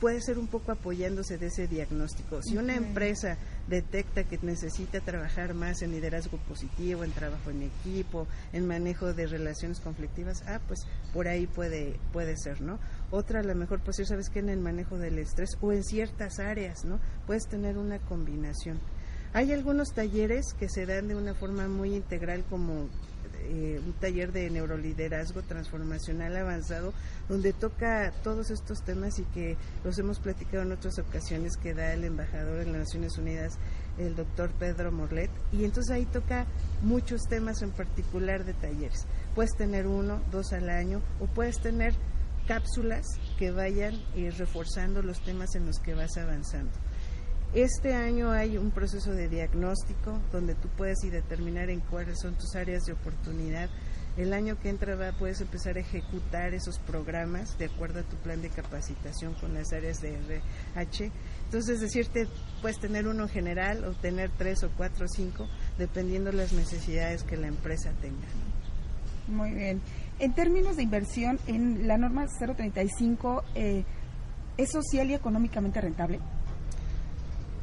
[0.00, 2.42] puede ser un poco apoyándose de ese diagnóstico.
[2.42, 8.26] Si una empresa detecta que necesita trabajar más en liderazgo positivo, en trabajo en equipo,
[8.52, 12.78] en manejo de relaciones conflictivas, ah, pues por ahí puede puede ser, ¿no?
[13.10, 16.38] Otra a lo mejor pues sabes que en el manejo del estrés o en ciertas
[16.38, 17.00] áreas, ¿no?
[17.26, 18.80] Puedes tener una combinación.
[19.32, 22.88] Hay algunos talleres que se dan de una forma muy integral como
[23.42, 26.92] eh, un taller de neuroliderazgo transformacional avanzado
[27.28, 31.92] donde toca todos estos temas y que los hemos platicado en otras ocasiones que da
[31.92, 33.58] el embajador en las Naciones Unidas,
[33.98, 36.46] el doctor Pedro Morlet, y entonces ahí toca
[36.82, 39.06] muchos temas en particular de talleres.
[39.34, 41.94] Puedes tener uno, dos al año, o puedes tener
[42.46, 43.06] cápsulas
[43.38, 46.72] que vayan eh, reforzando los temas en los que vas avanzando.
[47.54, 52.34] Este año hay un proceso de diagnóstico donde tú puedes y determinar en cuáles son
[52.34, 53.70] tus áreas de oportunidad.
[54.16, 58.16] El año que entra va, puedes empezar a ejecutar esos programas de acuerdo a tu
[58.16, 60.14] plan de capacitación con las áreas de
[60.74, 61.10] RH.
[61.44, 62.26] Entonces, decirte,
[62.62, 67.24] puedes tener uno general o tener tres o cuatro o cinco, dependiendo de las necesidades
[67.24, 68.26] que la empresa tenga.
[69.28, 69.82] Muy bien.
[70.18, 73.84] En términos de inversión, en la norma 035, eh,
[74.56, 76.20] ¿es social y económicamente rentable?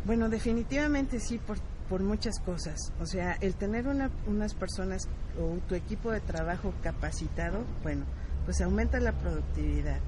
[0.06, 1.58] Bueno, definitivamente sí, por,
[1.90, 2.92] por muchas cosas.
[3.00, 5.08] O sea, el tener una, unas personas
[5.40, 8.06] o tu equipo de trabajo capacitado, bueno,
[8.46, 10.00] pues aumenta la productividad.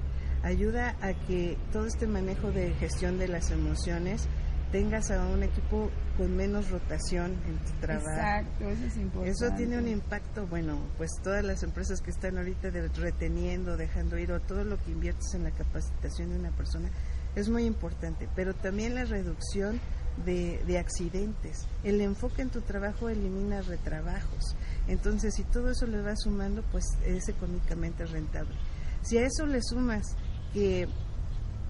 [0.42, 4.28] Ayuda a que todo este manejo de gestión de las emociones
[4.70, 8.08] tengas a un equipo con menos rotación en tu trabajo.
[8.10, 9.30] Exacto, eso es importante.
[9.30, 14.32] Eso tiene un impacto, bueno, pues todas las empresas que están ahorita reteniendo, dejando ir,
[14.32, 16.90] o todo lo que inviertes en la capacitación de una persona,
[17.36, 19.78] es muy importante, pero también la reducción
[20.24, 21.66] de, de, accidentes.
[21.84, 24.56] El enfoque en tu trabajo elimina retrabajos.
[24.88, 28.54] Entonces, si todo eso le va sumando, pues es económicamente rentable.
[29.02, 30.16] Si a eso le sumas
[30.54, 30.88] que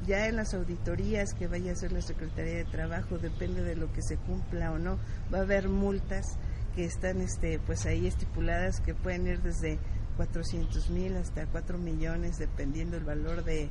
[0.06, 3.92] ya en las auditorías que vaya a hacer la Secretaría de Trabajo, depende de lo
[3.92, 4.98] que se cumpla o no,
[5.32, 6.24] va a haber multas
[6.74, 9.78] que están este, pues ahí estipuladas que pueden ir desde
[10.16, 13.68] 400 mil hasta 4 millones dependiendo el valor de,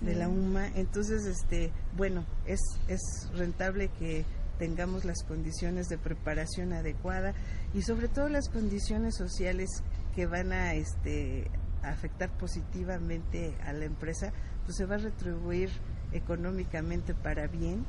[0.00, 0.68] de, la UMA.
[0.74, 3.00] Entonces, este, bueno, es, es
[3.34, 4.24] rentable que
[4.58, 7.34] tengamos las condiciones de preparación adecuada
[7.74, 9.68] y sobre todo las condiciones sociales
[10.14, 11.50] que van a este,
[11.82, 14.32] afectar positivamente a la empresa,
[14.64, 15.70] pues se va a retribuir
[16.12, 17.84] económicamente para bien.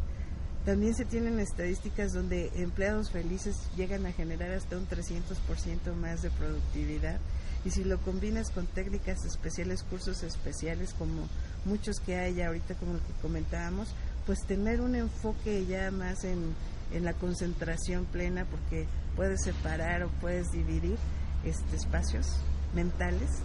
[0.66, 6.30] También se tienen estadísticas donde empleados felices llegan a generar hasta un 300% más de
[6.32, 7.20] productividad
[7.66, 11.28] y si lo combinas con técnicas especiales, cursos especiales como
[11.66, 13.90] muchos que hay ahorita como el que comentábamos,
[14.26, 16.54] pues tener un enfoque ya más en,
[16.94, 20.98] en la concentración plena porque puedes separar o puedes dividir
[21.44, 22.28] este, espacios
[22.74, 23.42] mentales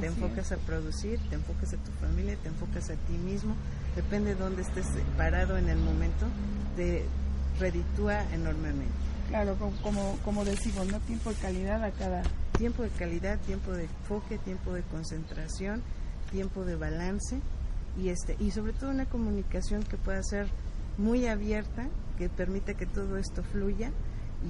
[0.00, 3.54] te enfocas a producir, te enfocas a tu familia, te enfocas a ti mismo,
[3.94, 6.26] depende de dónde estés parado en el momento,
[6.76, 7.04] te
[7.58, 8.92] reditúa enormemente.
[9.28, 11.00] Claro, como, como decimos, ¿no?
[11.00, 12.22] Tiempo de calidad a cada...
[12.58, 15.82] Tiempo de calidad, tiempo de enfoque, tiempo de concentración,
[16.30, 17.40] tiempo de balance
[17.98, 20.46] y, este, y sobre todo una comunicación que pueda ser
[20.96, 23.90] muy abierta, que permita que todo esto fluya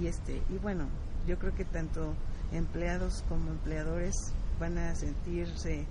[0.01, 0.87] y, este, y bueno,
[1.27, 2.14] yo creo que tanto
[2.53, 4.14] empleados como empleadores
[4.61, 5.85] van a sentirse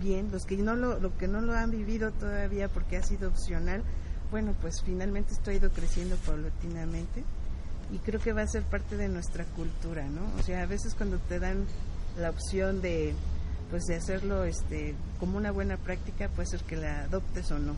[0.00, 3.28] bien los que no lo, lo que no lo han vivido todavía porque ha sido
[3.28, 3.82] opcional
[4.30, 7.24] bueno pues finalmente esto ha ido creciendo paulatinamente
[7.92, 10.94] y creo que va a ser parte de nuestra cultura no o sea a veces
[10.94, 11.66] cuando te dan
[12.18, 13.14] la opción de
[13.70, 17.76] pues de hacerlo este como una buena práctica puede ser que la adoptes o no,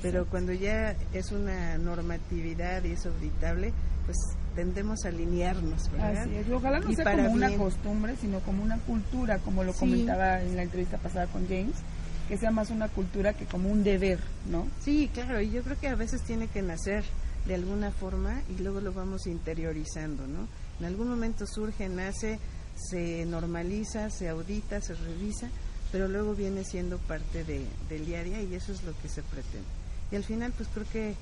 [0.00, 3.72] pero cuando ya es una normatividad y es auditable
[4.04, 4.16] pues
[4.54, 6.22] tendemos a alinearnos ¿verdad?
[6.22, 6.50] Así es.
[6.50, 10.62] ojalá no sea como una costumbre sino como una cultura como lo comentaba en la
[10.62, 11.76] entrevista pasada con James
[12.28, 15.78] que sea más una cultura que como un deber no sí claro y yo creo
[15.78, 17.04] que a veces tiene que nacer
[17.46, 20.48] de alguna forma y luego lo vamos interiorizando no
[20.80, 22.38] en algún momento surge nace
[22.76, 25.48] se normaliza, se audita, se revisa,
[25.92, 29.66] pero luego viene siendo parte de, del día y eso es lo que se pretende.
[30.10, 31.14] Y al final, pues creo que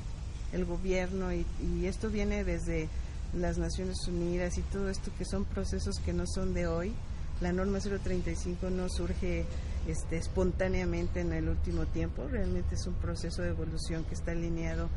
[0.52, 1.44] el gobierno, y,
[1.86, 2.88] esto viene desde
[3.34, 6.92] las Naciones Unidas y todo esto, que son procesos que no son de hoy,
[7.40, 9.46] la norma 035 no surge
[9.88, 14.88] este, espontáneamente en el último tiempo, realmente es un proceso de evolución que está alineado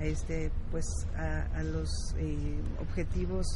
[0.00, 0.84] este, pues,
[1.16, 3.46] a, los eh, objetivos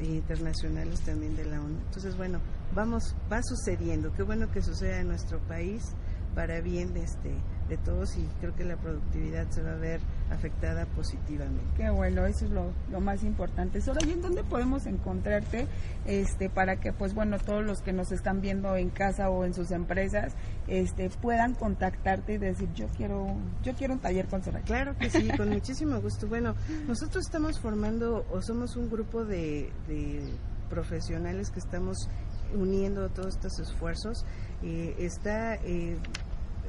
[0.00, 1.78] internacionales también de la ONU.
[1.86, 2.40] Entonces, bueno,
[2.74, 4.12] vamos, va sucediendo.
[4.12, 5.82] Qué bueno que suceda en nuestro país
[6.34, 7.34] para bien de este
[7.70, 11.64] de todos y creo que la productividad se va a ver afectada positivamente.
[11.76, 13.80] Qué bueno, eso es lo, lo más importante.
[13.80, 15.66] Sora, ¿y en dónde podemos encontrarte
[16.04, 19.54] este para que pues bueno, todos los que nos están viendo en casa o en
[19.54, 20.34] sus empresas
[20.66, 24.60] este puedan contactarte y decir, "Yo quiero yo quiero un taller con Sora"?
[24.60, 26.26] Claro que sí, con muchísimo gusto.
[26.26, 26.54] Bueno,
[26.88, 30.20] nosotros estamos formando o somos un grupo de, de
[30.68, 32.08] profesionales que estamos
[32.54, 34.24] uniendo todos estos esfuerzos.
[34.62, 35.96] Eh, está eh,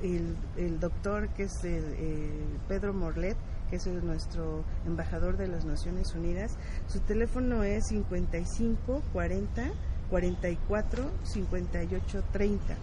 [0.03, 2.29] el, doctor que es eh,
[2.67, 3.37] Pedro Morlet,
[3.69, 6.57] que es nuestro embajador de las Naciones Unidas.
[6.87, 9.71] Su teléfono es 55 40
[10.09, 12.75] 44 58 30.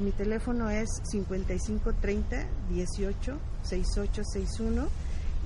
[0.00, 4.88] mi teléfono es 55 30 18 68 61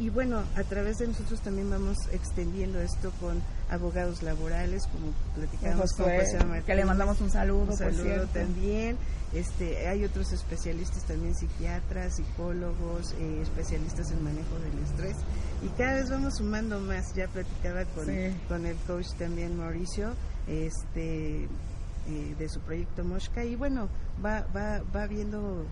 [0.00, 5.92] y bueno, a través de nosotros también vamos extendiendo esto con abogados laborales, como platicamos
[5.92, 8.96] con José Martínez, que le mandamos un saludo, un saludo también.
[9.34, 15.16] Este, hay otros especialistas también, psiquiatras, psicólogos, eh, especialistas en manejo del estrés.
[15.62, 17.14] Y cada vez vamos sumando más.
[17.14, 18.06] Ya platicaba con,
[18.48, 20.14] con el coach también Mauricio,
[20.48, 23.44] este, eh, de su proyecto Mosca.
[23.44, 23.90] Y bueno,
[24.24, 25.66] va, va, va viendo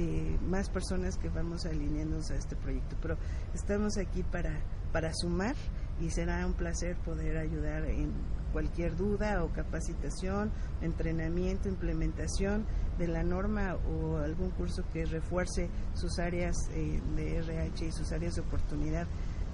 [0.00, 2.96] eh, más personas que vamos alineándonos a este proyecto.
[3.02, 3.18] Pero
[3.54, 4.58] estamos aquí para,
[4.92, 5.54] para sumar
[6.00, 8.12] y será un placer poder ayudar en
[8.54, 12.64] cualquier duda o capacitación, entrenamiento, implementación
[12.98, 18.10] de la norma o algún curso que refuerce sus áreas eh, de RH y sus
[18.12, 19.06] áreas de oportunidad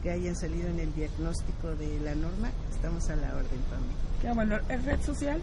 [0.02, 3.96] que hayan salido en el diagnóstico de la norma, estamos a la orden también.
[4.22, 4.58] ¿Qué bueno?
[4.68, 5.42] ¿Es red social?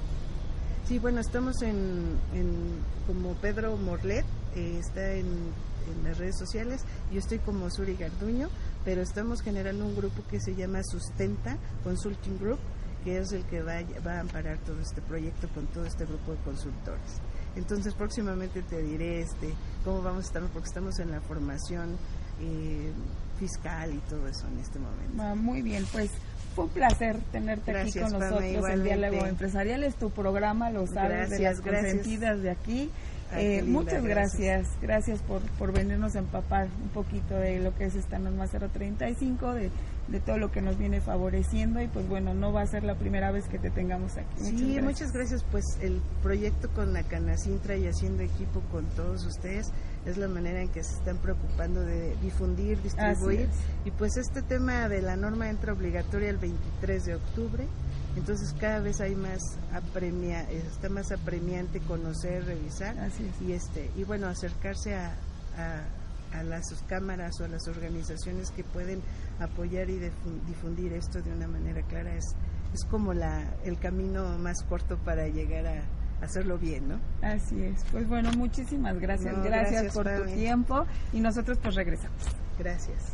[0.86, 6.82] Sí, bueno, estamos en, en como Pedro Morlet, eh, está en, las redes sociales.
[7.12, 8.48] Yo estoy como Suri Garduño,
[8.86, 12.60] pero estamos generando un grupo que se llama Sustenta Consulting Group,
[13.04, 16.32] que es el que va, va a amparar todo este proyecto con todo este grupo
[16.32, 17.20] de consultores.
[17.56, 21.98] Entonces próximamente te diré este cómo vamos a estar, porque estamos en la formación
[22.42, 22.92] eh,
[23.38, 25.22] fiscal y todo eso en este momento.
[25.22, 26.12] Ah, muy bien, pues
[26.56, 29.84] fue un placer tenerte aquí con nosotros en Diálogo Empresarial.
[29.84, 32.90] Es tu programa, lo sabes, de las consentidas de aquí.
[33.38, 34.68] Eh, muchas gracias.
[34.82, 39.54] gracias, por, por venirnos a empapar un poquito de lo que es esta norma 035,
[39.54, 39.70] de,
[40.08, 42.96] de todo lo que nos viene favoreciendo y pues bueno, no va a ser la
[42.96, 44.26] primera vez que te tengamos aquí.
[44.40, 44.84] Muchas sí, gracias.
[44.84, 45.46] muchas gracias.
[45.52, 49.72] Pues el proyecto con la Canacintra y haciendo equipo con todos ustedes
[50.06, 53.48] es la manera en que se están preocupando de difundir, distribuir.
[53.86, 57.68] y pues este tema de la norma entra obligatoria el 23 de octubre.
[58.16, 62.96] Entonces cada vez hay más apremia, está más apremiante conocer, revisar
[63.42, 65.16] y este y bueno acercarse a,
[65.58, 69.02] a, las cámaras o a las organizaciones que pueden
[69.40, 70.00] apoyar y
[70.48, 72.36] difundir esto de una manera clara es
[72.74, 75.84] es como la el camino más corto para llegar a
[76.24, 77.00] hacerlo bien, ¿no?
[77.22, 77.84] Así es.
[77.92, 79.36] Pues bueno, muchísimas gracias.
[79.44, 82.24] gracias, por tu tiempo y nosotros pues regresamos.
[82.58, 83.14] Gracias.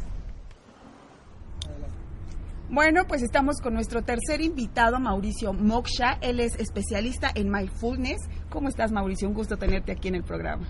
[2.72, 6.20] Bueno, pues estamos con nuestro tercer invitado, Mauricio Moksha.
[6.22, 8.20] Él es especialista en mindfulness.
[8.50, 9.28] ¿Cómo estás, Mauricio?
[9.28, 10.68] Un gusto tenerte aquí en el programa.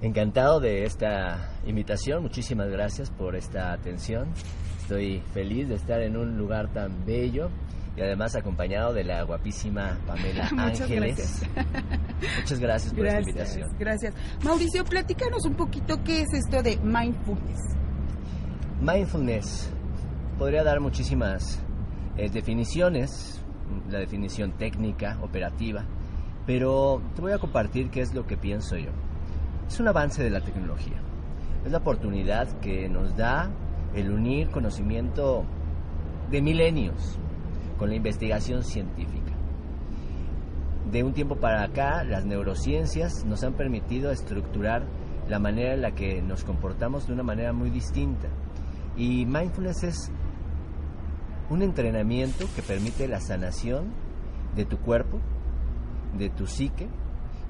[0.00, 2.22] Encantado de esta invitación.
[2.22, 4.28] Muchísimas gracias por esta atención.
[4.80, 7.50] Estoy feliz de estar en un lugar tan bello
[7.96, 11.42] y además acompañado de la guapísima Pamela Ángeles.
[12.40, 13.70] Muchas gracias por esta invitación.
[13.78, 14.14] Gracias.
[14.44, 17.60] Mauricio, platícanos un poquito qué es esto de mindfulness.
[18.80, 19.70] Mindfulness
[20.38, 21.62] podría dar muchísimas
[22.18, 23.40] eh, definiciones,
[23.88, 25.84] la definición técnica, operativa,
[26.46, 28.90] pero te voy a compartir qué es lo que pienso yo.
[29.66, 31.00] Es un avance de la tecnología.
[31.64, 33.50] Es la oportunidad que nos da
[33.94, 35.44] el unir conocimiento
[36.30, 37.18] de milenios
[37.78, 39.32] con la investigación científica.
[40.90, 44.86] de un tiempo para acá, las neurociencias nos han permitido estructurar
[45.28, 48.28] la manera en la que nos comportamos de una manera muy distinta.
[48.96, 50.12] Y mindfulness es
[51.50, 53.92] un entrenamiento que permite la sanación
[54.54, 55.18] de tu cuerpo,
[56.16, 56.88] de tu psique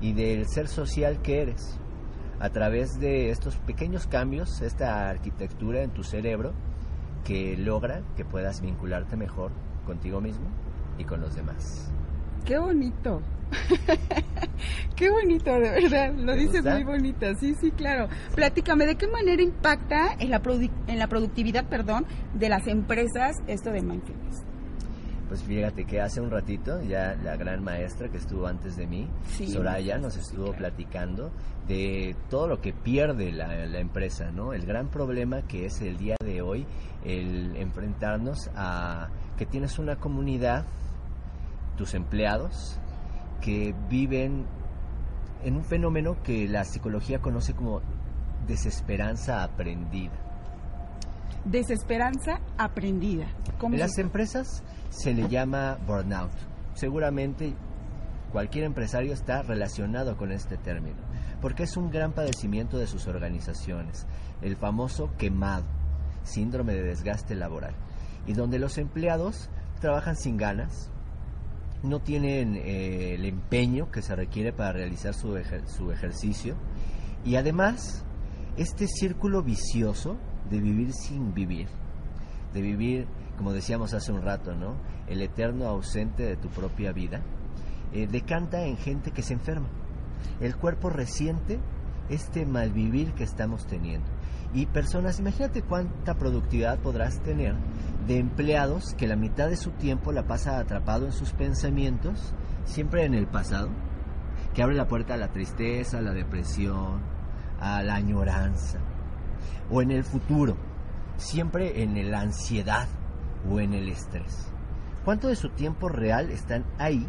[0.01, 1.79] y del ser social que eres.
[2.41, 6.53] A través de estos pequeños cambios, esta arquitectura en tu cerebro
[7.25, 9.53] que logra que puedas vincularte mejor
[9.87, 10.47] contigo mismo
[10.99, 11.91] y con los demás.
[12.45, 13.23] Qué bonito.
[14.97, 16.15] qué bonito, de verdad.
[16.15, 17.27] Lo dices muy bonito.
[17.37, 18.09] Sí, sí, claro.
[18.35, 20.43] Platícame, ¿de qué manera impacta en la,
[20.87, 24.46] en la productividad, perdón, de las empresas esto de mindfulness?
[25.37, 29.07] Pues fíjate que hace un ratito ya la gran maestra que estuvo antes de mí,
[29.47, 31.31] Soraya, nos estuvo platicando
[31.69, 34.55] de todo lo que pierde la, la, empresa, ¿no?
[34.55, 36.67] El gran problema que es el día de hoy
[37.05, 40.65] el enfrentarnos a que tienes una comunidad,
[41.77, 42.79] tus empleados,
[43.43, 44.47] que viven
[45.45, 47.83] en un fenómeno que la psicología conoce como
[48.47, 50.26] desesperanza aprendida.
[51.47, 53.29] Desesperanza aprendida.
[53.63, 56.33] en las empresas se le llama burnout.
[56.75, 57.55] Seguramente
[58.33, 60.97] cualquier empresario está relacionado con este término,
[61.41, 64.07] porque es un gran padecimiento de sus organizaciones,
[64.43, 65.65] el famoso quemado,
[66.25, 67.77] síndrome de desgaste laboral,
[68.27, 69.49] y donde los empleados
[69.81, 70.91] trabajan sin ganas,
[71.85, 76.57] no tienen eh, el empeño que se requiere para realizar su, su ejercicio,
[77.25, 78.05] y además
[78.57, 80.17] este círculo vicioso
[80.51, 81.69] de vivir sin vivir,
[82.53, 84.77] de vivir, como decíamos hace un rato, ¿no?
[85.07, 87.21] El eterno ausente de tu propia vida,
[87.93, 89.69] eh, decanta en gente que se enferma.
[90.41, 91.61] El cuerpo resiente
[92.09, 94.07] este malvivir que estamos teniendo.
[94.55, 97.55] Y personas, imagínate cuánta productividad podrás tener
[98.07, 102.33] de empleados que la mitad de su tiempo la pasa atrapado en sus pensamientos,
[102.65, 103.69] siempre en el pasado,
[104.55, 107.01] que abre la puerta a la tristeza, a la depresión,
[107.61, 108.79] a la añoranza,
[109.71, 110.57] o en el futuro,
[111.17, 112.89] siempre en la ansiedad
[113.51, 114.53] o en el estrés.
[115.05, 117.07] ¿Cuánto de su tiempo real están ahí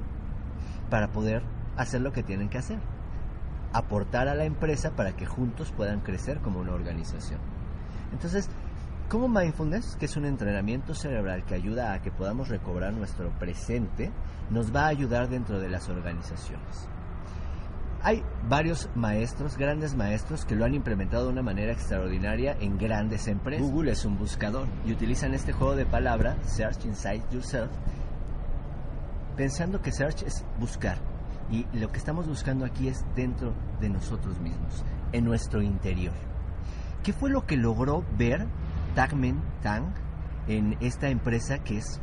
[0.89, 1.41] para poder
[1.77, 2.79] hacer lo que tienen que hacer?
[3.73, 7.39] Aportar a la empresa para que juntos puedan crecer como una organización.
[8.13, 8.49] Entonces,
[9.09, 14.11] como mindfulness, que es un entrenamiento cerebral que ayuda a que podamos recobrar nuestro presente,
[14.49, 16.89] nos va a ayudar dentro de las organizaciones.
[18.03, 23.27] Hay varios maestros, grandes maestros, que lo han implementado de una manera extraordinaria en grandes
[23.27, 23.69] empresas.
[23.69, 27.69] Google es un buscador y utilizan este juego de palabra, Search Inside Yourself,
[29.35, 30.97] pensando que Search es buscar.
[31.49, 36.13] Y lo que estamos buscando aquí es dentro de nosotros mismos, en nuestro interior.
[37.03, 38.47] ¿Qué fue lo que logró ver
[38.95, 39.93] Tagmen Tang
[40.47, 42.01] en esta empresa que es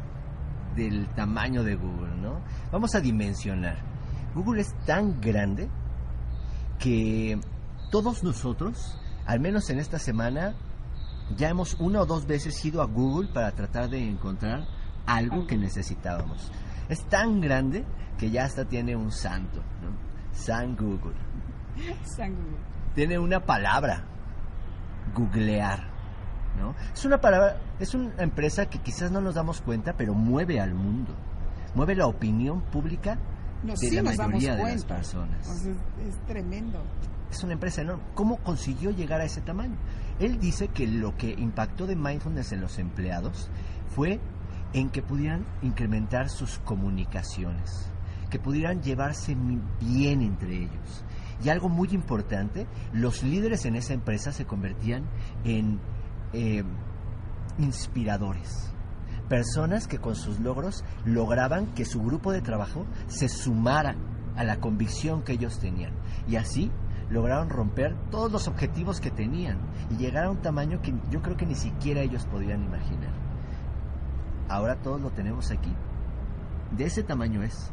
[0.76, 2.40] del tamaño de Google, ¿no?
[2.72, 3.76] Vamos a dimensionar.
[4.34, 5.68] Google es tan grande
[6.84, 7.40] que
[7.90, 10.54] todos nosotros, al menos en esta semana,
[11.34, 14.66] ya hemos una o dos veces ido a Google para tratar de encontrar
[15.06, 16.52] algo que necesitábamos.
[16.90, 17.86] Es tan grande
[18.18, 19.96] que ya hasta tiene un santo, ¿no?
[20.32, 21.16] San Google.
[22.04, 22.58] San Google.
[22.94, 24.04] Tiene una palabra,
[25.14, 25.88] googlear,
[26.58, 26.74] ¿no?
[26.92, 30.74] Es una palabra, es una empresa que quizás no nos damos cuenta, pero mueve al
[30.74, 31.14] mundo.
[31.74, 33.18] Mueve la opinión pública
[33.64, 35.66] de la mayoría de las personas.
[35.66, 36.82] es, tremendo.
[37.30, 38.02] Es una empresa enorme.
[38.14, 39.76] ¿Cómo consiguió llegar a ese tamaño?
[40.20, 43.50] Él dice que lo que impactó de mindfulness en los empleados
[43.88, 44.20] fue
[44.72, 47.88] en que pudieran incrementar sus comunicaciones,
[48.30, 49.36] que pudieran llevarse
[49.80, 51.04] bien entre ellos.
[51.42, 55.04] Y algo muy importante, los líderes en esa empresa se convertían
[55.44, 55.80] en
[56.32, 56.62] eh,
[57.58, 58.74] inspiradores
[59.28, 63.96] personas que con sus logros lograban que su grupo de trabajo se sumara
[64.36, 65.92] a la convicción que ellos tenían.
[66.28, 66.70] Y así
[67.10, 69.58] lograron romper todos los objetivos que tenían
[69.90, 73.12] y llegar a un tamaño que yo creo que ni siquiera ellos podían imaginar.
[74.48, 75.72] Ahora todos lo tenemos aquí.
[76.76, 77.72] De ese tamaño es.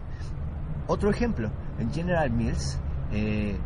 [0.87, 2.79] Otro ejemplo, en General Mills,
[3.11, 3.57] eh,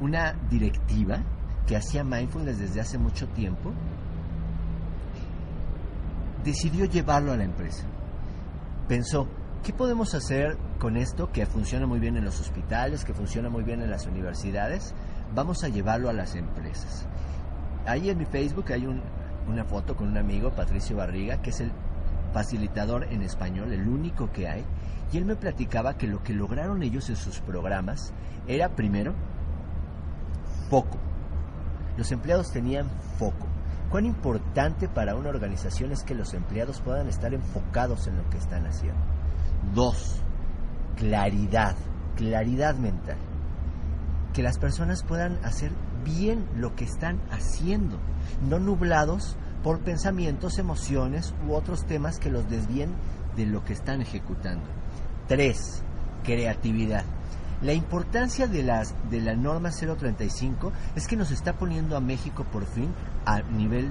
[0.00, 1.22] una directiva
[1.66, 3.72] que hacía mindfulness desde hace mucho tiempo,
[6.44, 7.84] decidió llevarlo a la empresa.
[8.86, 9.26] Pensó,
[9.62, 13.64] ¿qué podemos hacer con esto que funciona muy bien en los hospitales, que funciona muy
[13.64, 14.94] bien en las universidades?
[15.34, 17.06] Vamos a llevarlo a las empresas.
[17.86, 21.72] Ahí en mi Facebook hay una foto con un amigo, Patricio Barriga, que es el
[22.32, 24.64] facilitador en español, el único que hay,
[25.12, 28.12] y él me platicaba que lo que lograron ellos en sus programas
[28.46, 29.14] era primero
[30.68, 30.98] foco.
[31.96, 32.88] Los empleados tenían
[33.18, 33.53] foco
[33.94, 38.38] cuán importante para una organización es que los empleados puedan estar enfocados en lo que
[38.38, 39.00] están haciendo.
[39.72, 40.20] Dos,
[40.96, 41.76] claridad.
[42.16, 43.16] claridad mental.
[44.32, 45.70] Que las personas puedan hacer
[46.04, 48.00] bien lo que están haciendo,
[48.48, 52.90] no nublados por pensamientos, emociones u otros temas que los desvíen
[53.36, 54.66] de lo que están ejecutando.
[55.28, 55.84] Tres,
[56.24, 57.04] creatividad.
[57.64, 62.44] La importancia de, las, de la norma 035 es que nos está poniendo a México
[62.44, 62.90] por fin
[63.24, 63.90] a nivel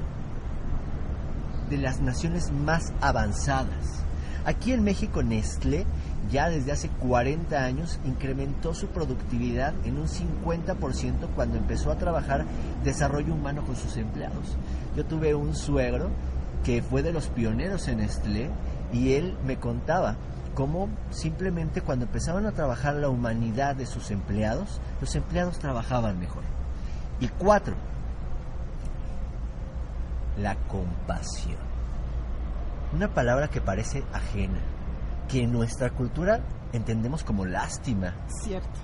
[1.72, 4.04] de las naciones más avanzadas.
[4.46, 5.88] Aquí en México Nestlé
[6.30, 12.46] ya desde hace 40 años incrementó su productividad en un 50% cuando empezó a trabajar
[12.84, 14.56] desarrollo humano con sus empleados.
[14.96, 16.12] Yo tuve un suegro
[16.64, 18.52] que fue de los pioneros en Nestlé
[18.94, 20.16] y él me contaba
[20.54, 26.44] cómo simplemente cuando empezaban a trabajar la humanidad de sus empleados, los empleados trabajaban mejor.
[27.20, 27.76] Y cuatro,
[30.38, 31.58] la compasión.
[32.94, 34.60] Una palabra que parece ajena,
[35.28, 36.42] que en nuestra cultura
[36.74, 38.14] entendemos como lástima.
[38.28, 38.80] Cierto.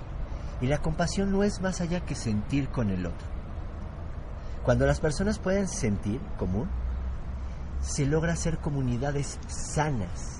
[0.60, 3.28] Y la compasión no es más allá que sentir con el otro.
[4.64, 6.68] Cuando las personas pueden sentir común,
[7.80, 10.39] se logra hacer comunidades sanas.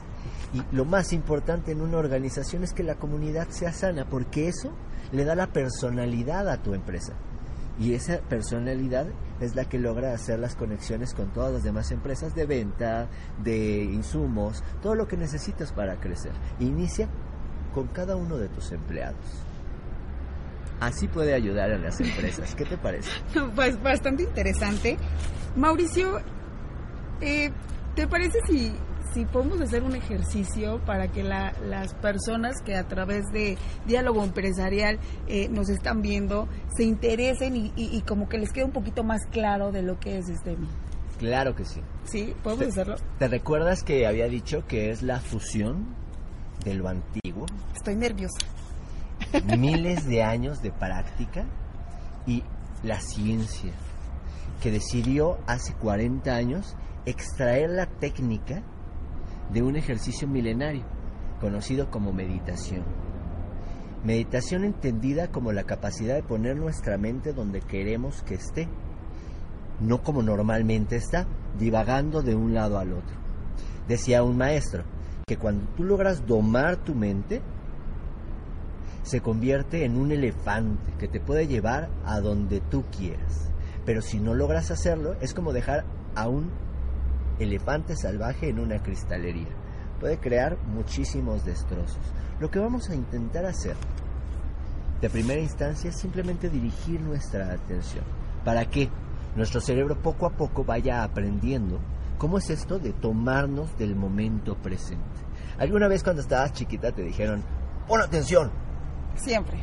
[0.53, 4.73] Y lo más importante en una organización es que la comunidad sea sana, porque eso
[5.13, 7.15] le da la personalidad a tu empresa.
[7.79, 9.07] Y esa personalidad
[9.41, 13.09] es la que logra hacer las conexiones con todas las demás empresas de venta,
[13.43, 16.33] de insumos, todo lo que necesitas para crecer.
[16.59, 17.09] Inicia
[17.73, 19.25] con cada uno de tus empleados.
[20.81, 22.55] Así puede ayudar a las empresas.
[22.55, 23.11] ¿Qué te parece?
[23.55, 24.99] Pues bastante interesante.
[25.57, 26.21] Mauricio,
[27.21, 27.51] eh,
[27.95, 28.75] ¿te parece si
[29.13, 34.99] si podemos hacer un ejercicio para que las personas que a través de diálogo empresarial
[35.27, 39.73] eh, nos están viendo se interesen y, como que les quede un poquito más claro
[39.73, 40.57] de lo que es este
[41.19, 41.83] Claro que sí.
[42.05, 42.97] Sí, podemos hacerlo.
[43.19, 45.95] ¿Te recuerdas que había dicho que es la fusión
[46.65, 47.45] de lo antiguo?
[47.75, 48.39] Estoy nerviosa.
[49.59, 51.45] Miles de años de práctica
[52.27, 52.43] y
[52.83, 53.73] la ciencia
[54.63, 58.63] que decidió hace 40 años extraer la técnica
[59.53, 60.85] de un ejercicio milenario
[61.41, 62.85] conocido como meditación.
[64.05, 68.69] Meditación entendida como la capacidad de poner nuestra mente donde queremos que esté,
[69.81, 71.27] no como normalmente está,
[71.59, 73.17] divagando de un lado al otro.
[73.89, 74.85] Decía un maestro
[75.27, 77.43] que cuando tú logras domar tu mente,
[79.03, 83.51] se convierte en un elefante que te puede llevar a donde tú quieras.
[83.85, 85.85] Pero si no logras hacerlo, es como dejar
[86.15, 86.51] a un
[87.41, 89.49] elefante salvaje en una cristalería.
[89.99, 92.01] Puede crear muchísimos destrozos.
[92.39, 93.77] Lo que vamos a intentar hacer
[95.01, 98.05] de primera instancia es simplemente dirigir nuestra atención.
[98.45, 98.91] ¿Para que
[99.37, 101.79] Nuestro cerebro poco a poco vaya aprendiendo
[102.19, 105.05] cómo es esto de tomarnos del momento presente.
[105.59, 107.43] ¿Alguna vez cuando estabas chiquita te dijeron,
[107.87, 108.51] pon atención?
[109.15, 109.63] Siempre.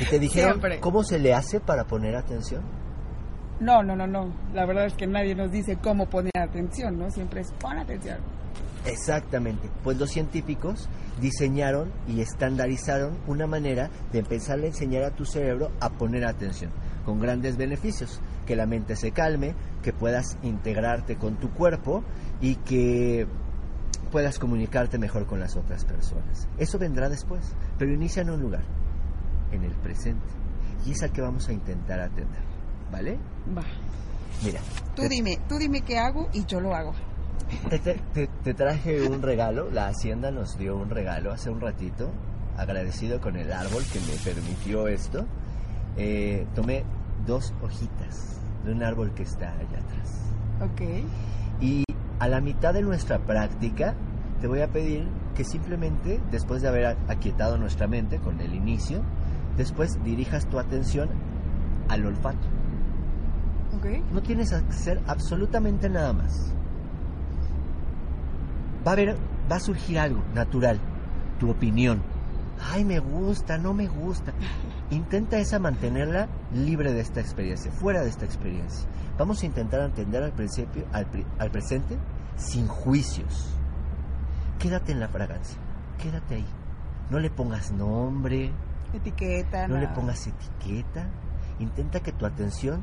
[0.00, 2.62] ¿Y te dijeron cómo se le hace para poner atención?
[3.60, 4.32] No, no, no, no.
[4.54, 7.10] La verdad es que nadie nos dice cómo poner atención, ¿no?
[7.10, 8.18] Siempre es pon atención.
[8.86, 9.68] Exactamente.
[9.84, 10.88] Pues los científicos
[11.20, 16.70] diseñaron y estandarizaron una manera de empezar a enseñar a tu cerebro a poner atención,
[17.04, 18.20] con grandes beneficios.
[18.46, 22.02] Que la mente se calme, que puedas integrarte con tu cuerpo
[22.40, 23.26] y que
[24.10, 26.48] puedas comunicarte mejor con las otras personas.
[26.58, 28.64] Eso vendrá después, pero inicia en un lugar,
[29.52, 30.26] en el presente.
[30.86, 32.49] Y es al que vamos a intentar atender.
[32.90, 33.18] ¿Vale?
[33.56, 33.62] Va.
[34.44, 34.60] Mira.
[34.94, 36.94] Tú dime, tú dime qué hago y yo lo hago.
[38.44, 42.10] Te, traje un regalo, la Hacienda nos dio un regalo hace un ratito,
[42.56, 45.26] agradecido con el árbol que me permitió esto.
[45.96, 46.84] Eh, tomé
[47.26, 50.32] dos hojitas de un árbol que está allá atrás.
[50.60, 50.82] Ok.
[51.60, 51.84] Y
[52.18, 53.94] a la mitad de nuestra práctica,
[54.40, 59.02] te voy a pedir que simplemente, después de haber aquietado nuestra mente con el inicio,
[59.56, 61.08] después dirijas tu atención
[61.88, 62.59] al olfato.
[64.12, 66.52] No tienes que hacer absolutamente nada más.
[68.86, 69.16] Va a haber,
[69.50, 70.80] va a surgir algo natural,
[71.38, 72.02] tu opinión.
[72.72, 74.32] Ay, me gusta, no me gusta.
[74.90, 78.88] Intenta esa mantenerla libre de esta experiencia, fuera de esta experiencia.
[79.18, 81.06] Vamos a intentar entender al principio, al,
[81.38, 81.96] al presente,
[82.36, 83.56] sin juicios.
[84.58, 85.58] Quédate en la fragancia,
[85.98, 86.46] quédate ahí.
[87.10, 88.52] No le pongas nombre,
[88.92, 91.08] etiqueta, no le pongas etiqueta.
[91.58, 92.82] Intenta que tu atención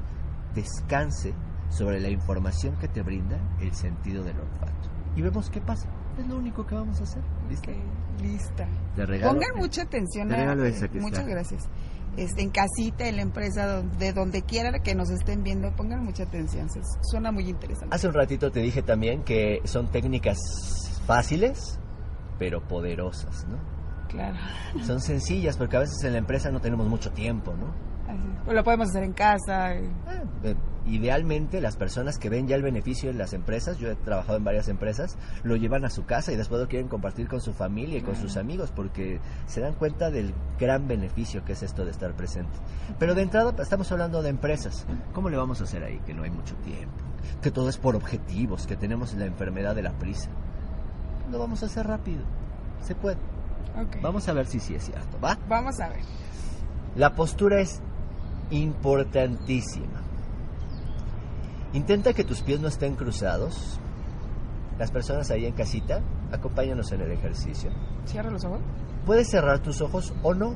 [0.57, 1.33] descanse
[1.69, 4.89] sobre la información que te brinda el sentido del olfato.
[5.15, 5.87] Y vemos qué pasa.
[6.19, 7.23] Es lo único que vamos a hacer.
[7.49, 7.71] ¿Lista?
[8.21, 8.67] lista.
[8.95, 10.33] regalo, Pongan mucha atención.
[10.33, 10.55] A,
[10.99, 11.69] muchas gracias.
[12.15, 16.23] Este, en casita, en la empresa, de donde quiera que nos estén viendo, pongan mucha
[16.23, 16.67] atención.
[17.03, 17.95] Suena muy interesante.
[17.95, 20.39] Hace un ratito te dije también que son técnicas
[21.05, 21.79] fáciles,
[22.39, 23.57] pero poderosas, ¿no?
[24.07, 24.37] Claro.
[24.85, 27.86] Son sencillas porque a veces en la empresa no tenemos mucho tiempo, ¿no?
[28.47, 29.71] O lo podemos hacer en casa.
[30.05, 30.53] Ah,
[30.85, 34.43] idealmente las personas que ven ya el beneficio en las empresas, yo he trabajado en
[34.43, 37.97] varias empresas, lo llevan a su casa y después lo quieren compartir con su familia
[37.97, 41.91] y con sus amigos porque se dan cuenta del gran beneficio que es esto de
[41.91, 42.57] estar presente.
[42.99, 44.85] Pero de entrada estamos hablando de empresas.
[45.13, 45.99] ¿Cómo le vamos a hacer ahí?
[46.05, 46.95] Que no hay mucho tiempo,
[47.41, 50.29] que todo es por objetivos, que tenemos la enfermedad de la prisa.
[51.31, 52.23] Lo vamos a hacer rápido.
[52.81, 53.17] Se puede.
[54.01, 55.37] Vamos a ver si sí es cierto, ¿va?
[55.47, 55.99] Vamos a ver.
[56.95, 57.81] La postura es
[58.51, 60.03] importantísima.
[61.73, 63.79] Intenta que tus pies no estén cruzados.
[64.79, 67.71] Las personas ahí en casita, acompáñanos en el ejercicio.
[68.05, 68.61] Cierra los ojos.
[69.05, 70.55] Puedes cerrar tus ojos o no.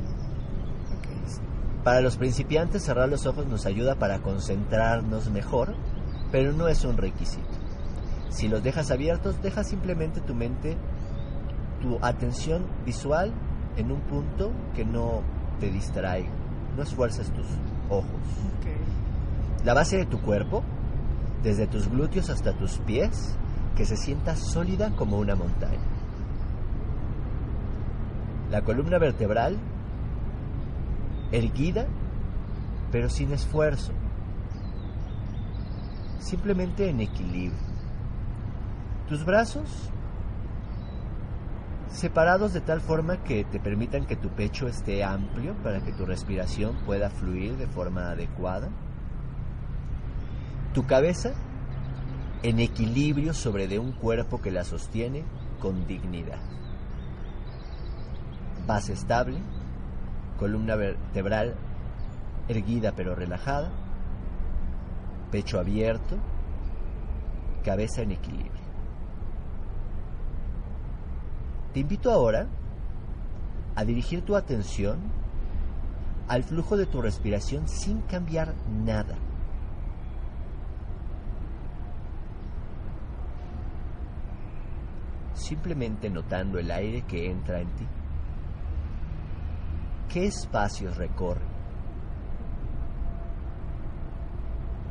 [1.84, 5.76] Para los principiantes cerrar los ojos nos ayuda para concentrarnos mejor,
[6.32, 7.50] pero no es un requisito.
[8.30, 10.78] Si los dejas abiertos, deja simplemente tu mente,
[11.82, 13.34] tu atención visual
[13.76, 15.22] en un punto que no
[15.60, 16.30] te distraiga.
[16.78, 17.48] No esfuerces tus
[17.92, 18.22] ojos.
[19.64, 20.64] La base de tu cuerpo,
[21.44, 23.38] desde tus glúteos hasta tus pies,
[23.76, 25.80] que se sienta sólida como una montaña.
[28.50, 29.58] La columna vertebral
[31.32, 31.86] erguida,
[32.92, 33.92] pero sin esfuerzo.
[36.20, 37.60] Simplemente en equilibrio.
[39.08, 39.92] Tus brazos
[41.92, 46.06] separados de tal forma que te permitan que tu pecho esté amplio para que tu
[46.06, 48.70] respiración pueda fluir de forma adecuada.
[50.74, 51.34] Tu cabeza
[52.44, 55.24] en equilibrio sobre de un cuerpo que la sostiene
[55.60, 56.39] con dignidad.
[58.66, 59.38] Base estable,
[60.39, 61.56] columna vertebral
[62.48, 63.70] erguida pero relajada,
[65.30, 66.18] pecho abierto,
[67.64, 68.61] cabeza en equilibrio.
[71.74, 72.47] Te invito ahora
[73.76, 74.99] a dirigir tu atención
[76.28, 79.15] al flujo de tu respiración sin cambiar nada.
[85.34, 87.88] Simplemente notando el aire que entra en ti.
[90.09, 91.51] ¿Qué espacios recorre?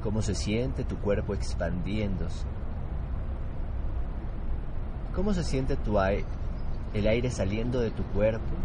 [0.03, 2.47] ¿Cómo se siente tu cuerpo expandiéndose?
[5.15, 6.40] ¿Cómo se siente tu aire?
[6.95, 8.57] El aire saliendo de tu cuerpo?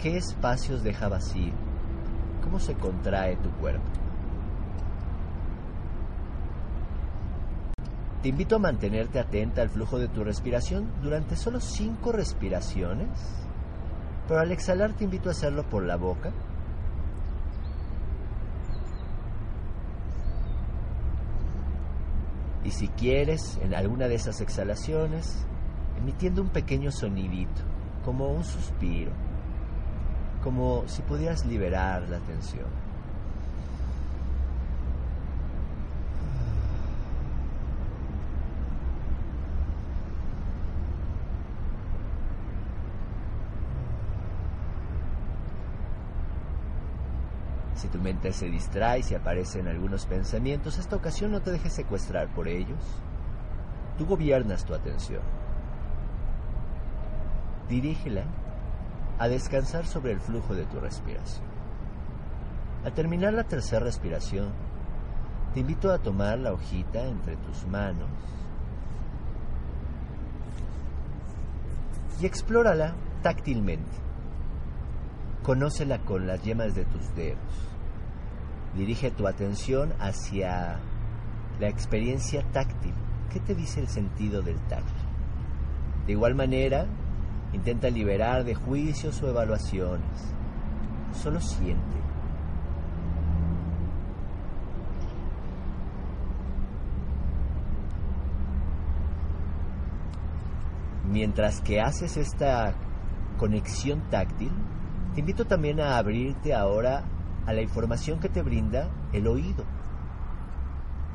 [0.00, 1.52] ¿Qué espacios deja vacío?
[2.42, 3.86] ¿Cómo se contrae tu cuerpo?
[8.22, 13.08] Te invito a mantenerte atenta al flujo de tu respiración durante solo cinco respiraciones,
[14.28, 16.32] pero al exhalar te invito a hacerlo por la boca.
[22.64, 25.44] Y si quieres, en alguna de esas exhalaciones,
[26.02, 27.62] emitiendo un pequeño sonidito,
[28.04, 29.12] como un suspiro,
[30.42, 32.66] como si pudieras liberar la tensión.
[47.76, 52.26] Si tu mente se distrae se aparecen algunos pensamientos, esta ocasión no te dejes secuestrar
[52.34, 52.78] por ellos.
[53.98, 55.41] Tú gobiernas tu atención
[57.68, 58.24] dirígela
[59.18, 61.44] a descansar sobre el flujo de tu respiración.
[62.84, 64.50] Al terminar la tercera respiración,
[65.54, 68.08] te invito a tomar la hojita entre tus manos
[72.20, 73.90] y explórala táctilmente.
[75.42, 77.38] Conócela con las yemas de tus dedos.
[78.76, 80.78] Dirige tu atención hacia
[81.60, 82.94] la experiencia táctil.
[83.30, 85.02] ¿Qué te dice el sentido del tacto?
[86.06, 86.86] De igual manera,
[87.52, 90.34] Intenta liberar de juicios o evaluaciones.
[91.12, 92.02] Solo siente.
[101.10, 102.72] Mientras que haces esta
[103.38, 104.50] conexión táctil,
[105.14, 107.04] te invito también a abrirte ahora
[107.44, 109.64] a la información que te brinda el oído.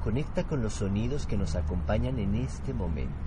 [0.04, 3.27] Conecta con los sonidos que nos acompañan en este momento.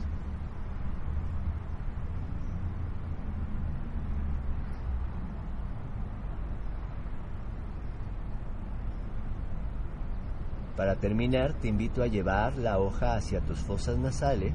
[10.81, 14.55] Para terminar, te invito a llevar la hoja hacia tus fosas nasales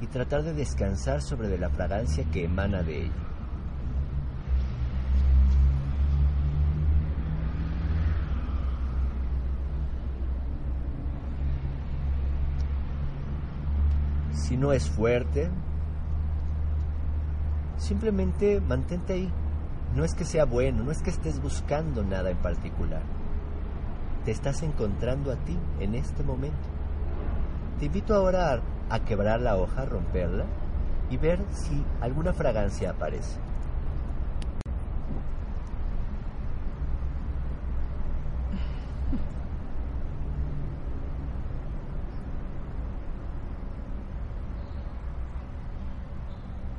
[0.00, 3.12] y tratar de descansar sobre de la fragancia que emana de ella.
[14.34, 15.50] Si no es fuerte,
[17.76, 19.32] simplemente mantente ahí.
[19.96, 23.02] No es que sea bueno, no es que estés buscando nada en particular.
[24.24, 26.68] Te estás encontrando a ti en este momento.
[27.78, 30.46] Te invito ahora a, quebrar la hoja, romperla
[31.10, 33.38] y ver si alguna fragancia aparece.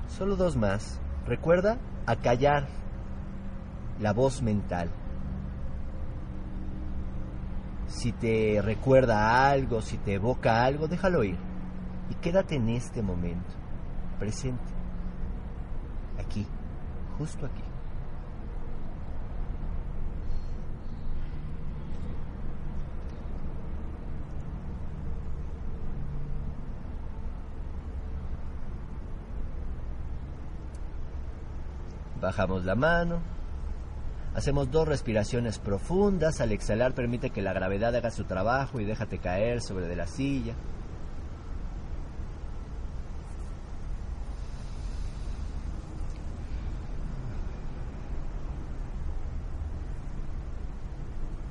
[0.07, 0.99] Solo dos más.
[1.27, 1.77] Recuerda
[2.07, 2.67] acallar
[3.99, 4.89] la voz mental.
[7.95, 11.37] Si te recuerda algo, si te evoca algo, déjalo ir.
[12.09, 13.53] Y quédate en este momento,
[14.19, 14.61] presente.
[16.19, 16.45] Aquí,
[17.17, 17.63] justo aquí.
[32.19, 33.19] Bajamos la mano.
[34.35, 36.41] Hacemos dos respiraciones profundas.
[36.41, 40.07] Al exhalar permite que la gravedad haga su trabajo y déjate caer sobre de la
[40.07, 40.53] silla.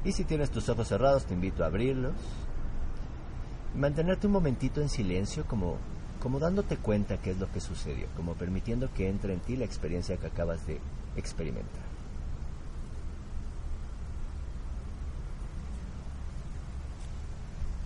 [0.04, 2.12] Y si tienes tus ojos cerrados, te invito a abrirlos.
[3.74, 5.78] Y mantenerte un momentito en silencio como
[6.20, 9.66] como dándote cuenta qué es lo que sucedió, como permitiendo que entre en ti la
[9.66, 10.80] experiencia que acabas de
[11.16, 11.93] experimentar.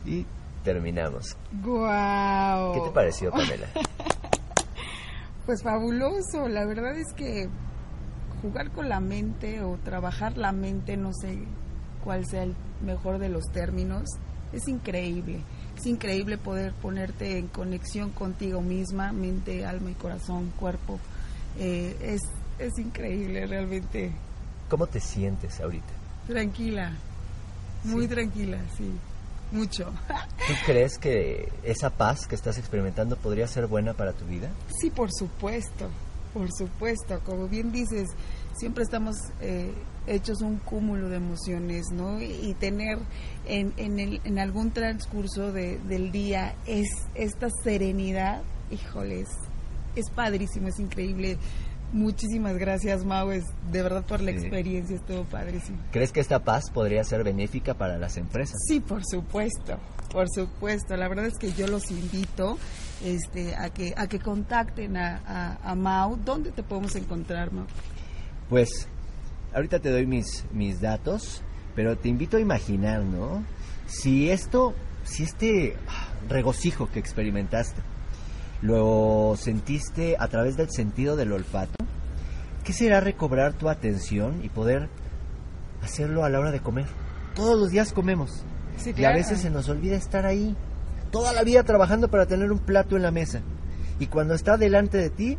[0.09, 0.27] Y
[0.65, 1.37] terminamos.
[1.63, 2.73] ¡Guau!
[2.73, 3.67] ¿Qué te pareció, Pamela?
[5.47, 7.49] pues fabuloso, la verdad es que
[8.41, 11.39] jugar con la mente o trabajar la mente, no sé
[12.03, 14.09] cuál sea el mejor de los términos,
[14.53, 15.41] es increíble.
[15.77, 20.99] Es increíble poder ponerte en conexión contigo misma, mente, alma y corazón, cuerpo.
[21.59, 22.23] Eh, es,
[22.59, 24.13] es increíble realmente.
[24.69, 25.93] ¿Cómo te sientes ahorita?
[26.27, 26.93] Tranquila,
[27.85, 28.91] muy tranquila, sí,
[29.53, 29.93] mucho.
[30.47, 34.51] ¿Tú crees que esa paz que estás experimentando podría ser buena para tu vida?
[34.81, 35.89] Sí, por supuesto,
[36.35, 37.21] por supuesto.
[37.25, 38.09] Como bien dices,
[38.57, 39.73] siempre estamos eh,
[40.07, 42.21] hechos un cúmulo de emociones, ¿no?
[42.21, 42.99] Y tener
[43.47, 49.29] en, en, el, en algún transcurso de, del día es esta serenidad, híjoles,
[49.95, 51.39] es padrísimo, es increíble.
[51.93, 55.79] Muchísimas gracias, Mau, es de verdad por la experiencia, estuvo padrísimo.
[55.91, 58.59] ¿Crees que esta paz podría ser benéfica para las empresas?
[58.67, 59.79] Sí, por supuesto,
[60.13, 60.97] por supuesto.
[60.97, 62.59] La verdad es que yo los invito
[63.03, 66.17] este, a, que, a que contacten a, a, a Mau.
[66.17, 67.65] ¿Dónde te podemos encontrar, Mau?
[68.51, 68.69] Pues
[69.55, 71.43] ahorita te doy mis, mis datos,
[71.75, 73.43] pero te invito a imaginar, ¿no?
[73.87, 74.75] Si esto,
[75.05, 75.75] si este
[76.29, 77.81] regocijo que experimentaste
[78.63, 81.85] lo sentiste a través del sentido del olfato,
[82.65, 84.89] ¿qué será recobrar tu atención y poder
[85.83, 86.87] hacerlo a la hora de comer?
[87.35, 88.45] Todos los días comemos.
[88.97, 90.57] Y a veces se nos olvida estar ahí.
[91.11, 93.43] Toda la vida trabajando para tener un plato en la mesa.
[93.99, 95.39] Y cuando está delante de ti,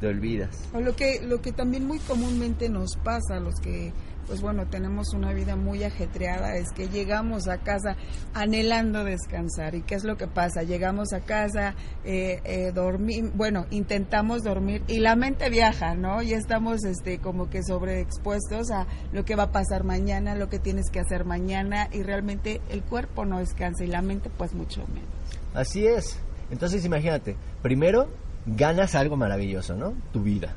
[0.00, 0.68] te olvidas.
[0.72, 3.92] O lo que, lo que también muy comúnmente nos pasa a los que,
[4.28, 7.96] pues bueno, tenemos una vida muy ajetreada, es que llegamos a casa
[8.34, 9.74] anhelando descansar.
[9.74, 10.62] ¿Y qué es lo que pasa?
[10.62, 11.74] Llegamos a casa,
[12.04, 16.20] eh, eh dormir, bueno, intentamos dormir y la mente viaja, ¿no?
[16.20, 20.58] Y estamos este, como que sobreexpuestos a lo que va a pasar mañana, lo que
[20.58, 24.84] tienes que hacer mañana y realmente el cuerpo no descansa y la mente pues mucho
[24.88, 25.08] menos.
[25.54, 26.18] Así es.
[26.50, 28.08] Entonces imagínate, primero
[28.44, 29.94] ganas algo maravilloso, ¿no?
[30.12, 30.54] Tu vida.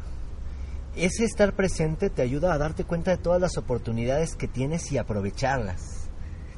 [0.96, 4.98] Ese estar presente te ayuda a darte cuenta de todas las oportunidades que tienes y
[4.98, 6.10] aprovecharlas,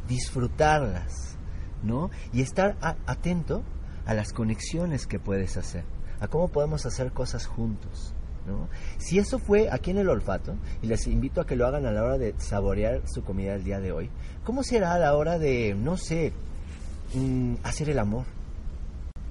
[0.08, 1.38] disfrutarlas,
[1.84, 2.10] ¿no?
[2.32, 2.76] Y estar
[3.06, 3.64] atento
[4.06, 5.84] a las conexiones que puedes hacer,
[6.20, 8.16] a cómo podemos hacer cosas juntos.
[8.48, 8.68] ¿no?
[8.98, 11.92] Si eso fue aquí en el olfato, y les invito a que lo hagan a
[11.92, 14.10] la hora de saborear su comida el día de hoy,
[14.44, 16.34] ¿cómo será a la hora de, no sé,
[17.14, 18.26] mm, hacer el amor?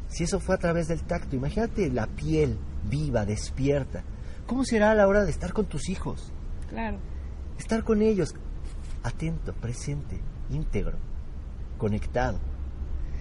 [0.06, 4.04] Si eso fue a través del tacto, imagínate la piel viva, despierta.
[4.52, 6.30] ¿Cómo será a la hora de estar con tus hijos?
[6.68, 6.98] Claro.
[7.58, 8.34] Estar con ellos,
[9.02, 10.98] atento, presente, íntegro,
[11.78, 12.38] conectado.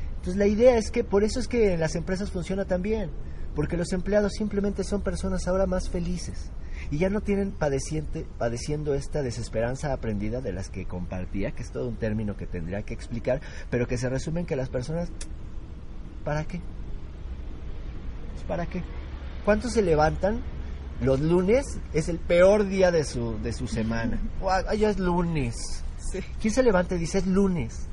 [0.09, 3.11] Entonces la idea es que por eso es que en las empresas funciona tan bien,
[3.55, 6.51] porque los empleados simplemente son personas ahora más felices
[6.91, 11.87] y ya no tienen padeciendo esta desesperanza aprendida de las que compartía, que es todo
[11.87, 15.09] un término que tendría que explicar, pero que se resume en que las personas,
[16.25, 16.59] ¿para qué?
[18.49, 18.83] ¿Para qué?
[19.45, 20.41] ¿Cuántos se levantan?
[21.01, 24.19] Los lunes es el peor día de su, de su semana.
[24.67, 25.83] Ay, ya es lunes.
[26.39, 27.87] ¿Quién se levanta y dice es lunes?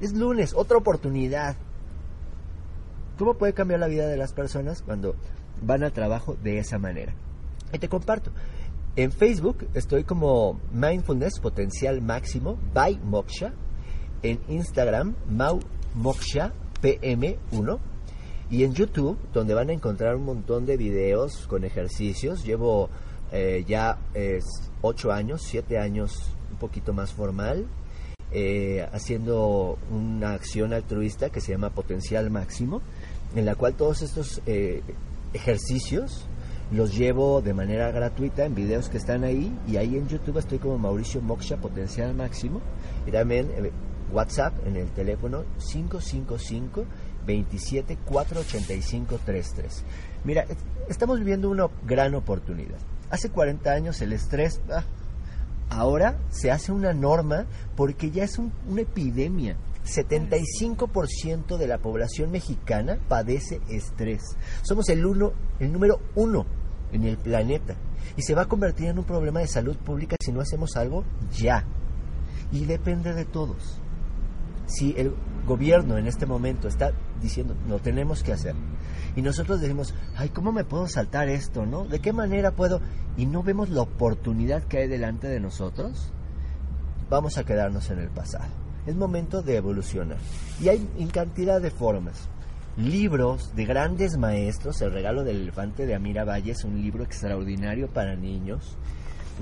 [0.00, 1.56] Es lunes, otra oportunidad.
[3.18, 5.16] ¿Cómo puede cambiar la vida de las personas cuando
[5.62, 7.14] van al trabajo de esa manera.
[7.72, 8.30] Y te comparto.
[8.94, 13.52] En Facebook estoy como Mindfulness Potencial Máximo by Moksha.
[14.22, 15.60] En Instagram, Mau
[15.94, 16.52] Moksha
[16.82, 17.78] PM1.
[18.50, 22.44] Y en YouTube, donde van a encontrar un montón de videos con ejercicios.
[22.44, 22.88] Llevo
[23.32, 24.40] eh, ya eh,
[24.82, 27.66] 8 años, 7 años un poquito más formal,
[28.32, 32.82] eh, haciendo una acción altruista que se llama Potencial Máximo,
[33.34, 34.82] en la cual todos estos eh,
[35.32, 36.26] ejercicios
[36.72, 40.58] los llevo de manera gratuita en videos que están ahí y ahí en YouTube estoy
[40.58, 42.60] como Mauricio Moksha Potencial Máximo
[43.06, 43.70] y también eh,
[44.12, 46.84] WhatsApp en el teléfono 555
[47.26, 49.84] 27 485 33.
[50.24, 50.46] Mira,
[50.88, 52.78] estamos viviendo una gran oportunidad.
[53.10, 54.84] Hace 40 años el estrés ah,
[55.70, 57.46] ahora se hace una norma
[57.76, 59.56] porque ya es una epidemia.
[59.84, 64.22] 75% de la población mexicana padece estrés.
[64.62, 66.44] Somos el, uno, el número uno
[66.92, 67.76] en el planeta.
[68.16, 71.04] Y se va a convertir en un problema de salud pública si no hacemos algo
[71.32, 71.64] ya.
[72.50, 73.80] Y depende de todos.
[74.66, 75.14] Si el
[75.46, 76.92] gobierno en este momento está
[77.22, 78.54] diciendo, lo tenemos que hacer,
[79.16, 81.86] y nosotros decimos, ay, ¿cómo me puedo saltar esto, no?
[81.86, 82.82] ¿De qué manera puedo?
[83.16, 86.12] Y no vemos la oportunidad que hay delante de nosotros,
[87.08, 88.44] vamos a quedarnos en el pasado.
[88.86, 90.18] Es momento de evolucionar.
[90.60, 92.28] Y hay en cantidad de formas.
[92.76, 97.88] Libros de grandes maestros, El regalo del elefante de Amira Valle es un libro extraordinario
[97.88, 98.76] para niños.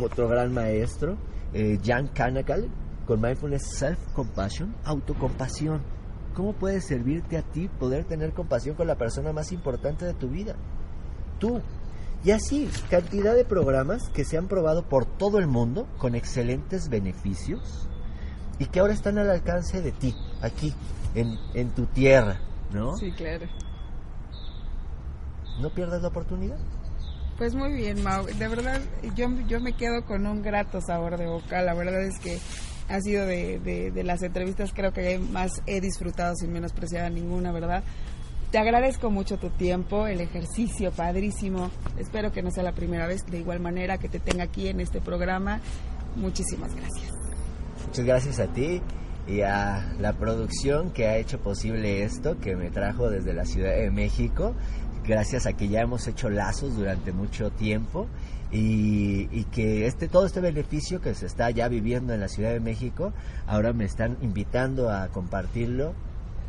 [0.00, 1.16] Otro gran maestro,
[1.52, 2.68] eh, Jan Kanakal,
[3.06, 5.82] con Mindfulness Self-Compassion, autocompasión.
[6.34, 10.28] ¿Cómo puede servirte a ti poder tener compasión con la persona más importante de tu
[10.28, 10.56] vida?
[11.38, 11.60] Tú.
[12.24, 16.88] Y así, cantidad de programas que se han probado por todo el mundo con excelentes
[16.88, 17.88] beneficios
[18.58, 20.74] y que ahora están al alcance de ti, aquí,
[21.14, 22.40] en, en tu tierra,
[22.72, 22.96] ¿no?
[22.96, 23.46] Sí, claro.
[25.60, 26.58] ¿No pierdas la oportunidad?
[27.36, 28.24] Pues muy bien, Mau.
[28.24, 28.80] De verdad,
[29.16, 31.62] yo, yo me quedo con un grato sabor de boca.
[31.62, 32.38] La verdad es que
[32.88, 33.58] ha sido de,
[33.92, 37.82] de, las entrevistas creo que más he disfrutado sin menospreciar a ninguna, ¿verdad?
[38.50, 41.70] Te agradezco mucho tu tiempo, el ejercicio padrísimo.
[41.98, 44.80] Espero que no sea la primera vez, de igual manera que te tenga aquí en
[44.80, 45.60] este programa.
[46.14, 47.12] Muchísimas gracias.
[47.86, 48.80] Muchas gracias a ti
[49.26, 53.74] y a la producción que ha hecho posible esto, que me trajo desde la Ciudad
[53.74, 54.54] de México,
[55.04, 58.06] gracias a que ya hemos hecho lazos durante mucho tiempo
[58.54, 62.60] y, que este todo este beneficio que se está ya viviendo en la Ciudad de
[62.60, 63.12] México,
[63.46, 65.94] ahora me están invitando a compartirlo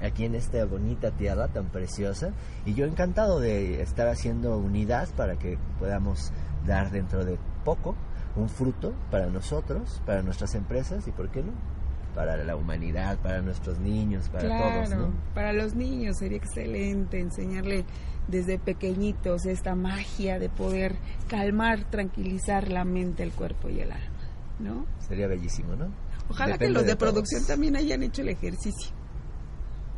[0.04, 2.32] aquí en esta bonita tierra tan preciosa.
[2.66, 6.32] Y yo encantado de estar haciendo unidad para que podamos
[6.66, 7.96] dar dentro de poco
[8.36, 11.75] un fruto para nosotros, para nuestras empresas y por qué no
[12.16, 15.14] para la humanidad, para nuestros niños, para todos, ¿no?
[15.34, 17.86] Para los niños sería excelente enseñarle
[18.28, 20.96] desde pequeñitos esta magia de poder
[21.28, 24.86] calmar, tranquilizar la mente, el cuerpo y el alma, ¿no?
[25.06, 25.92] Sería bellísimo, ¿no?
[26.30, 28.96] Ojalá que los de, producción también hayan hecho el ejercicio.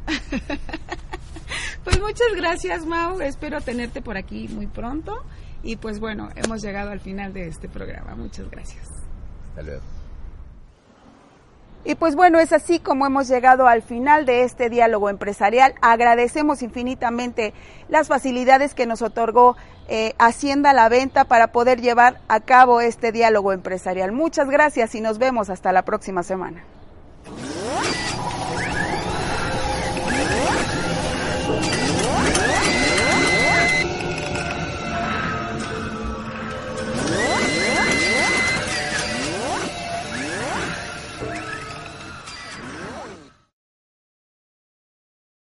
[1.84, 3.22] pues muchas gracias, Mau.
[3.22, 5.24] Espero tenerte por aquí muy pronto.
[5.64, 8.16] Y pues bueno, hemos llegado al final de este programa.
[8.16, 8.88] Muchas gracias.
[9.50, 9.97] Hasta luego.
[11.84, 15.74] Y pues bueno, es así como hemos llegado al final de este diálogo empresarial.
[15.82, 17.54] Agradecemos infinitamente
[17.88, 19.56] las facilidades que nos otorgó
[19.88, 24.12] eh, Hacienda la Venta para poder llevar a cabo este diálogo empresarial.
[24.12, 26.64] Muchas gracias y nos vemos hasta la próxima semana.